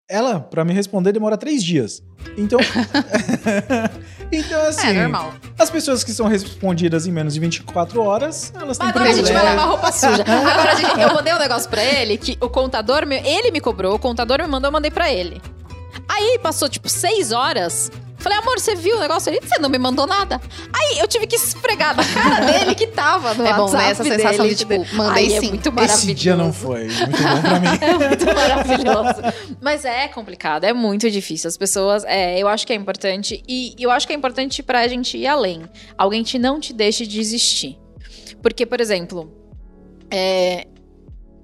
[0.10, 2.04] ela, para me responder, demora três dias.
[2.38, 2.60] Então.
[4.32, 4.88] então, assim.
[4.88, 5.34] É normal.
[5.58, 9.32] As pessoas que são respondidas em menos de 24 horas, elas têm Agora a gente
[9.32, 10.24] vai lavar roupa suja.
[10.24, 14.00] Agora, gente, eu mandei um negócio pra ele que o contador, ele me cobrou, o
[14.00, 15.42] contador me mandou, eu mandei pra ele.
[16.08, 17.92] Aí passou, tipo, seis horas.
[18.26, 19.40] Falei, amor, você viu o negócio ali?
[19.40, 20.42] Você não me mandou nada.
[20.74, 23.90] Aí eu tive que esfregar na cara dele que tava no é WhatsApp bom, né?
[23.92, 24.16] Essa dele.
[24.16, 25.36] sensação de, tipo, mandei Aí sim.
[25.36, 26.04] É muito maravilhoso.
[26.04, 27.68] Esse dia não foi muito bom pra mim.
[27.80, 29.22] é muito maravilhoso.
[29.62, 31.48] Mas é complicado, é muito difícil.
[31.48, 33.44] As pessoas, é, eu acho que é importante.
[33.48, 35.62] E eu acho que é importante pra gente ir além.
[35.96, 37.78] Alguém te não te deixe desistir.
[38.42, 39.32] Porque, por exemplo,
[40.10, 40.66] é,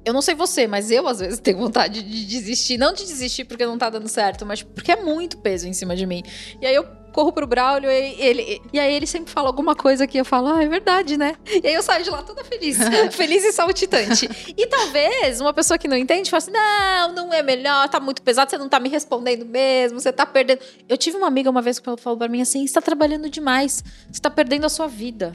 [0.03, 2.77] eu não sei você, mas eu às vezes tenho vontade de desistir.
[2.77, 5.95] Não de desistir porque não tá dando certo, mas porque é muito peso em cima
[5.95, 6.23] de mim.
[6.61, 10.07] E aí eu corro pro Braulio e ele, e aí ele sempre fala alguma coisa
[10.07, 11.35] que eu falo, ah, é verdade, né?
[11.61, 12.77] E aí eu saio de lá toda feliz.
[13.11, 14.29] feliz e saltitante.
[14.57, 18.21] E talvez uma pessoa que não entende fale assim: não, não é melhor, tá muito
[18.21, 20.61] pesado, você não tá me respondendo mesmo, você tá perdendo.
[20.87, 23.83] Eu tive uma amiga uma vez que falou pra mim assim: você tá trabalhando demais,
[24.11, 25.33] você tá perdendo a sua vida.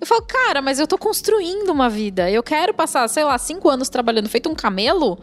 [0.00, 2.30] Eu falo, cara, mas eu tô construindo uma vida.
[2.30, 5.18] Eu quero passar, sei lá, cinco anos trabalhando feito um camelo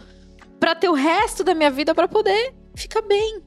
[0.60, 3.42] para ter o resto da minha vida para poder ficar bem.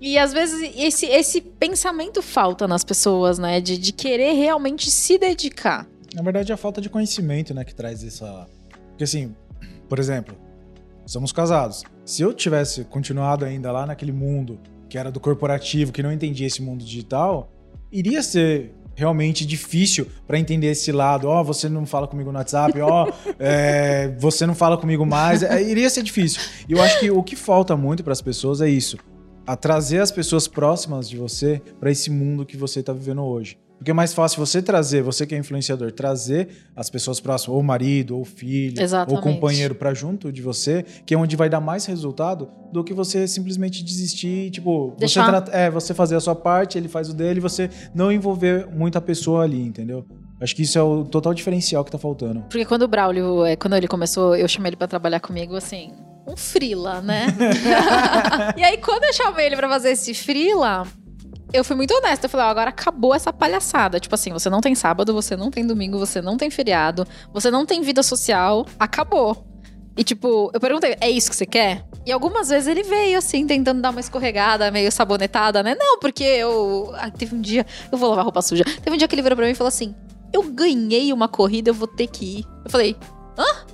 [0.00, 3.60] E às vezes esse, esse pensamento falta nas pessoas, né?
[3.60, 5.86] De, de querer realmente se dedicar.
[6.14, 8.48] Na verdade, é a falta de conhecimento, né, que traz essa.
[8.88, 9.34] Porque assim,
[9.88, 10.36] por exemplo,
[11.06, 11.84] somos casados.
[12.04, 16.46] Se eu tivesse continuado ainda lá naquele mundo que era do corporativo, que não entendia
[16.46, 17.52] esse mundo digital,
[17.92, 21.28] iria ser realmente difícil para entender esse lado.
[21.28, 25.06] Ó, oh, você não fala comigo no WhatsApp, ó, oh, é, você não fala comigo
[25.06, 25.44] mais.
[25.44, 26.40] É, iria ser difícil.
[26.68, 28.98] E eu acho que o que falta muito para as pessoas é isso.
[29.46, 33.56] a trazer as pessoas próximas de você para esse mundo que você está vivendo hoje.
[33.78, 37.62] Porque é mais fácil você trazer, você que é influenciador, trazer as pessoas próximas, ou
[37.62, 39.16] marido, ou filho, Exatamente.
[39.16, 42.92] ou companheiro para junto de você, que é onde vai dar mais resultado do que
[42.92, 47.14] você simplesmente desistir, tipo, você, trata- é, você fazer a sua parte, ele faz o
[47.14, 50.04] dele, você não envolver muita pessoa ali, entendeu?
[50.40, 52.40] Acho que isso é o total diferencial que tá faltando.
[52.42, 55.92] Porque quando o Braulio, é, quando ele começou, eu chamei ele pra trabalhar comigo, assim,
[56.26, 57.26] um frila, né?
[58.56, 60.84] e aí, quando eu chamei ele pra fazer esse frila,
[61.52, 62.26] eu fui muito honesta.
[62.26, 63.98] Eu falei, ó, agora acabou essa palhaçada.
[63.98, 67.50] Tipo assim, você não tem sábado, você não tem domingo, você não tem feriado, você
[67.50, 69.44] não tem vida social, acabou.
[69.96, 71.84] E tipo, eu perguntei, é isso que você quer?
[72.06, 75.74] E algumas vezes ele veio assim, tentando dar uma escorregada, meio sabonetada, né?
[75.74, 76.92] Não, porque eu.
[76.94, 77.66] Ah, teve um dia.
[77.90, 78.64] Eu vou lavar roupa suja.
[78.64, 79.94] Teve um dia que ele virou pra mim e falou assim:
[80.32, 82.46] Eu ganhei uma corrida, eu vou ter que ir.
[82.64, 82.96] Eu falei,
[83.36, 83.66] hã?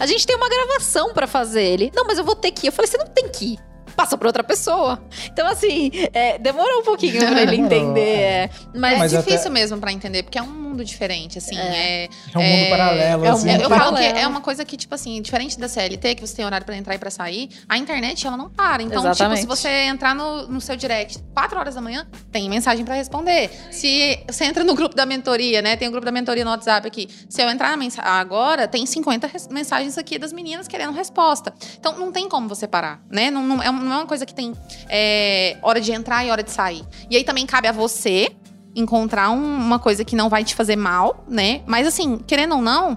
[0.00, 1.92] A gente tem uma gravação pra fazer ele.
[1.94, 2.68] Não, mas eu vou ter que ir.
[2.68, 3.58] Eu falei, você não tem que ir.
[3.96, 5.02] Passa pra outra pessoa.
[5.26, 8.00] Então, assim, é, demorou um pouquinho pra ele entender.
[8.00, 8.22] é.
[8.44, 8.50] é.
[8.74, 11.56] Mas, Mas é até- difícil mesmo pra entender, porque é um mundo diferente, assim.
[11.58, 13.48] É, É um mundo paralelo, é um assim.
[13.50, 16.34] mundo eu falo que é uma coisa que, tipo assim, diferente da CLT, que você
[16.36, 18.82] tem horário pra entrar e pra sair, a internet, ela não para.
[18.82, 19.40] Então, Exatamente.
[19.42, 22.94] tipo, se você entrar no, no seu direct 4 horas da manhã, tem mensagem pra
[22.94, 23.50] responder.
[23.70, 25.76] Se você entra no grupo da mentoria, né?
[25.76, 27.08] Tem o grupo da mentoria no WhatsApp aqui.
[27.28, 31.52] Se eu entrar agora, tem 50 res- mensagens aqui das meninas querendo resposta.
[31.78, 33.30] Então, não tem como você parar, né?
[33.30, 34.52] Não, não, é, não é uma coisa que tem
[34.88, 36.84] é, hora de entrar e hora de sair.
[37.10, 38.30] E aí também cabe a você
[38.74, 41.60] encontrar um- uma coisa que não vai te fazer mal, né?
[41.66, 42.96] Mas assim, querendo ou não,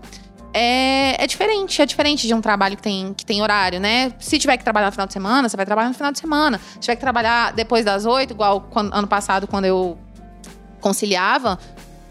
[0.54, 1.82] é, é diferente.
[1.82, 4.14] É diferente de um trabalho que tem, que tem horário, né?
[4.20, 6.62] Se tiver que trabalhar no final de semana, você vai trabalhar no final de semana.
[6.76, 9.98] Se tiver que trabalhar depois das oito, igual quando- ano passado, quando eu
[10.80, 11.58] conciliava,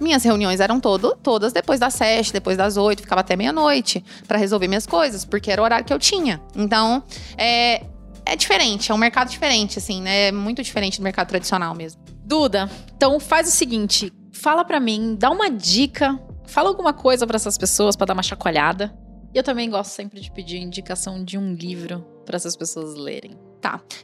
[0.00, 4.36] minhas reuniões eram todo, todas depois das sete, depois das oito, ficava até meia-noite pra
[4.36, 6.40] resolver minhas coisas, porque era o horário que eu tinha.
[6.54, 7.02] Então,
[7.38, 7.84] é,
[8.26, 10.28] é diferente, é um mercado diferente, assim, né?
[10.28, 12.02] É muito diferente do mercado tradicional mesmo.
[12.24, 17.36] Duda, então faz o seguinte: fala pra mim, dá uma dica, fala alguma coisa pra
[17.36, 18.96] essas pessoas pra dar uma chacoalhada.
[19.34, 23.36] E eu também gosto sempre de pedir indicação de um livro pra essas pessoas lerem.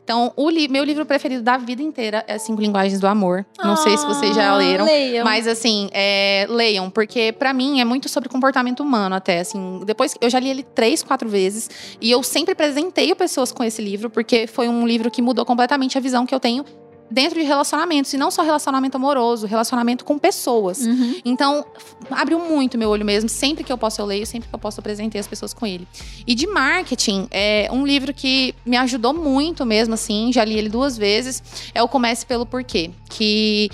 [0.03, 3.45] Então, o li- meu livro preferido da vida inteira é Cinco Linguagens do Amor.
[3.63, 4.85] Não sei se vocês já Ah, leram.
[4.85, 5.25] Leiam.
[5.25, 9.81] Mas assim, é, leiam, porque pra mim é muito sobre comportamento humano até, assim.
[9.85, 11.69] Depois eu já li ele três, quatro vezes
[12.01, 15.97] e eu sempre presenteio pessoas com esse livro porque foi um livro que mudou completamente
[15.99, 16.65] a visão que eu tenho
[17.11, 20.81] dentro de relacionamentos e não só relacionamento amoroso, relacionamento com pessoas.
[20.87, 21.21] Uhum.
[21.25, 21.65] Então,
[22.11, 23.29] abriu muito meu olho mesmo.
[23.29, 24.27] Sempre que eu posso, eu leio.
[24.27, 25.87] Sempre que eu posso, eu presenteio as pessoas com ele.
[26.27, 30.33] E de marketing, é um livro que me ajudou muito mesmo, assim.
[30.33, 31.43] Já li ele duas vezes.
[31.75, 32.91] É o Comece Pelo Porquê.
[33.09, 33.69] Que,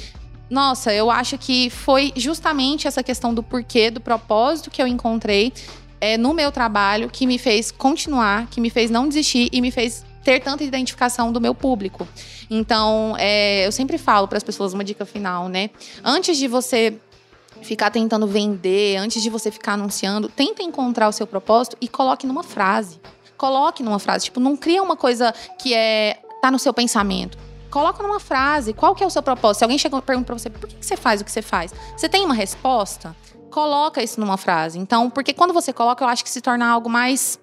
[0.49, 5.53] nossa, eu acho que foi justamente essa questão do porquê, do propósito que eu encontrei
[6.01, 9.71] é, no meu trabalho que me fez continuar, que me fez não desistir e me
[9.71, 12.07] fez ter tanta identificação do meu público.
[12.51, 15.71] Então, é, eu sempre falo para as pessoas uma dica final, né?
[16.03, 16.99] Antes de você
[17.63, 22.27] ficar tentando vender, antes de você ficar anunciando, tenta encontrar o seu propósito e coloque
[22.27, 23.01] numa frase.
[23.37, 27.39] Coloque numa frase, tipo, não cria uma coisa que é tá no seu pensamento.
[27.71, 29.59] Coloca numa frase, qual que é o seu propósito?
[29.59, 31.73] Se alguém chega e pergunta pra você, por que você faz o que você faz?
[31.97, 33.15] Você tem uma resposta?
[33.49, 34.77] Coloca isso numa frase.
[34.77, 37.39] Então, porque quando você coloca, eu acho que se torna algo mais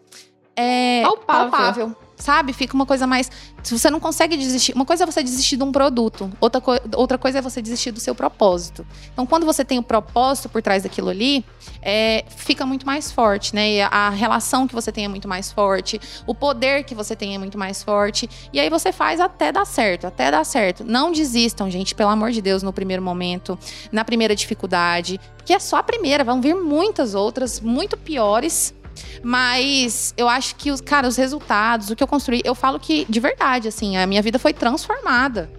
[0.56, 1.96] é, Palpável.
[2.24, 2.54] Sabe?
[2.54, 3.30] Fica uma coisa mais.
[3.62, 4.74] Se você não consegue desistir.
[4.74, 7.92] Uma coisa é você desistir de um produto, outra, co- outra coisa é você desistir
[7.92, 8.88] do seu propósito.
[9.12, 11.44] Então, quando você tem o propósito por trás daquilo ali,
[11.82, 13.70] é, fica muito mais forte, né?
[13.74, 17.36] E a, relação que você tem é muito mais forte, o poder que você tem
[17.36, 18.30] é muito mais forte.
[18.54, 20.86] E aí você faz até dar certo, até dar certo.
[20.86, 23.60] Não desistam, gente, pelo amor de Deus, no primeiro momento,
[23.92, 25.20] na primeira dificuldade.
[25.36, 28.74] Porque é só a primeira, vão vir muitas outras, muito piores.
[29.22, 33.06] Mas eu acho que, os, cara, os resultados, o que eu construí, eu falo que,
[33.10, 35.50] de verdade, assim, a minha vida foi transformada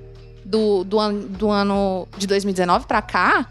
[0.44, 3.46] do, do, ano, do ano de 2019 pra cá.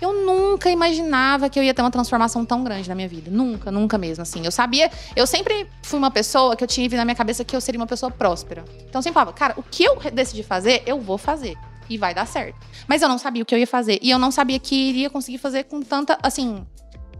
[0.00, 3.30] Eu nunca imaginava que eu ia ter uma transformação tão grande na minha vida.
[3.30, 4.44] Nunca, nunca mesmo, assim.
[4.44, 7.60] Eu sabia, eu sempre fui uma pessoa que eu tive na minha cabeça que eu
[7.60, 8.64] seria uma pessoa próspera.
[8.88, 11.56] Então eu sempre falava, cara, o que eu decidi fazer, eu vou fazer.
[11.88, 12.56] E vai dar certo.
[12.88, 14.00] Mas eu não sabia o que eu ia fazer.
[14.02, 16.66] E eu não sabia que iria conseguir fazer com tanta, assim,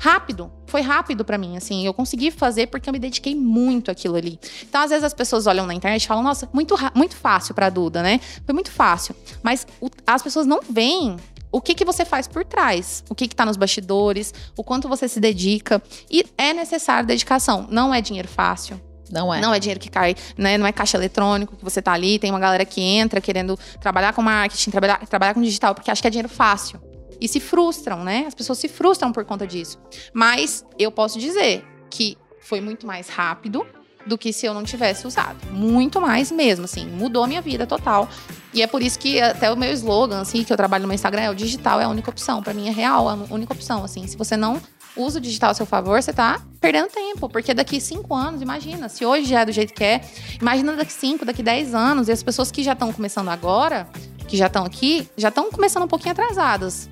[0.03, 0.50] rápido.
[0.66, 1.86] Foi rápido pra mim, assim.
[1.86, 4.38] Eu consegui fazer porque eu me dediquei muito àquilo ali.
[4.62, 7.70] Então, às vezes as pessoas olham na internet e falam: "Nossa, muito muito fácil pra
[7.70, 8.18] Duda, né?
[8.44, 9.14] Foi muito fácil".
[9.42, 11.16] Mas o- as pessoas não veem
[11.53, 14.88] o que, que você faz por trás, o que, que tá nos bastidores, o quanto
[14.88, 15.80] você se dedica.
[16.11, 17.66] E é necessário dedicação.
[17.70, 18.80] Não é dinheiro fácil.
[19.11, 19.40] Não é.
[19.42, 20.57] Não é dinheiro que cai, né?
[20.57, 24.14] Não é caixa eletrônico que você tá ali, tem uma galera que entra querendo trabalhar
[24.14, 26.80] com marketing, trabalhar, trabalhar com digital, porque acha que é dinheiro fácil.
[27.22, 28.24] E se frustram, né?
[28.26, 29.78] As pessoas se frustram por conta disso.
[30.12, 33.64] Mas eu posso dizer que foi muito mais rápido,
[34.04, 35.38] do que se eu não tivesse usado.
[35.52, 38.08] Muito mais mesmo, assim, mudou a minha vida total.
[38.52, 40.96] E é por isso que até o meu slogan, assim, que eu trabalho no meu
[40.96, 42.42] Instagram, é o digital é a única opção.
[42.42, 44.04] Para mim é real, é a única opção, assim.
[44.08, 44.60] Se você não
[44.96, 47.28] usa o digital a seu favor, você tá perdendo tempo.
[47.28, 50.00] Porque daqui cinco anos, imagina, se hoje já é do jeito que é,
[50.40, 53.88] imagina daqui cinco, daqui dez anos, e as pessoas que já estão começando agora,
[54.26, 56.90] que já estão aqui, já estão começando um pouquinho atrasadas.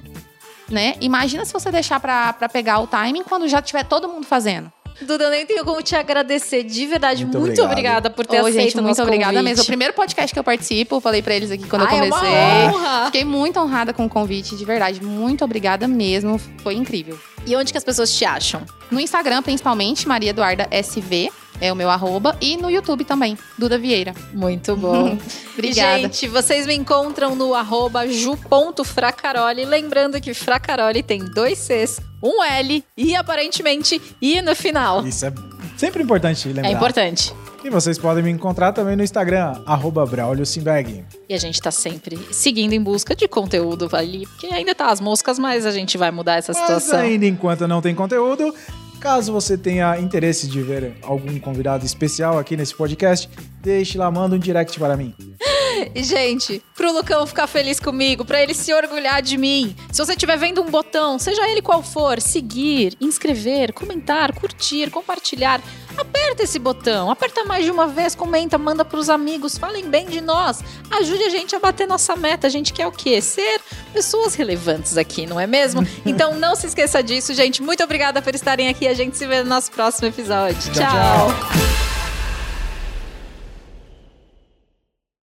[0.71, 0.95] Né?
[1.01, 4.71] Imagina se você deixar para pegar o timing quando já tiver todo mundo fazendo.
[5.03, 7.25] Duda, eu nem tenho como te agradecer de verdade.
[7.25, 9.49] Muito, muito obrigada por ter Ô, aceito gente, muito obrigada convite.
[9.49, 9.63] mesmo.
[9.63, 12.19] O primeiro podcast que eu participo, falei para eles aqui quando Ai, eu é uma
[12.19, 12.39] comecei.
[12.69, 13.05] honra.
[13.07, 15.03] Fiquei muito honrada com o convite, de verdade.
[15.03, 16.39] Muito obrigada mesmo.
[16.63, 17.19] Foi incrível.
[17.47, 18.63] E onde que as pessoas te acham?
[18.91, 22.37] No Instagram, principalmente, Maria Eduarda SV, é o meu arroba.
[22.41, 24.15] E no YouTube também, Duda Vieira.
[24.33, 25.19] Muito bom.
[25.55, 26.03] Obrigada.
[26.03, 29.65] Gente, vocês me encontram no arroba ju.fracaroli.
[29.65, 35.07] Lembrando que Fracaroli tem dois Cs, um L e aparentemente I no final.
[35.07, 35.33] Isso é
[35.77, 36.69] sempre importante lembrar.
[36.69, 37.35] É importante.
[37.63, 41.05] E vocês podem me encontrar também no Instagram, arroba Braulio Simberg.
[41.29, 44.99] E a gente tá sempre seguindo em busca de conteúdo ali, porque ainda tá as
[44.99, 47.01] moscas, mas a gente vai mudar essa Mas situação.
[47.01, 48.55] ainda enquanto não tem conteúdo,
[49.01, 53.29] caso você tenha interesse de ver algum convidado especial aqui nesse podcast,
[53.61, 55.15] deixe lá, manda um direct para mim.
[55.97, 60.37] Gente, pro Lucão ficar feliz comigo, pra ele se orgulhar de mim, se você estiver
[60.37, 65.61] vendo um botão, seja ele qual for, seguir, inscrever, comentar, curtir, compartilhar,
[66.01, 70.21] aperta esse botão, aperta mais de uma vez, comenta, manda pros amigos, falem bem de
[70.21, 72.47] nós, ajude a gente a bater nossa meta.
[72.47, 73.21] A gente quer o quê?
[73.21, 73.61] Ser
[73.93, 75.87] pessoas relevantes aqui, não é mesmo?
[76.05, 77.63] Então não se esqueça disso, gente.
[77.63, 78.89] Muito obrigada por estarem aqui.
[78.89, 80.73] A gente se vê no nosso próximo episódio.
[80.73, 81.90] Tchau, tchau.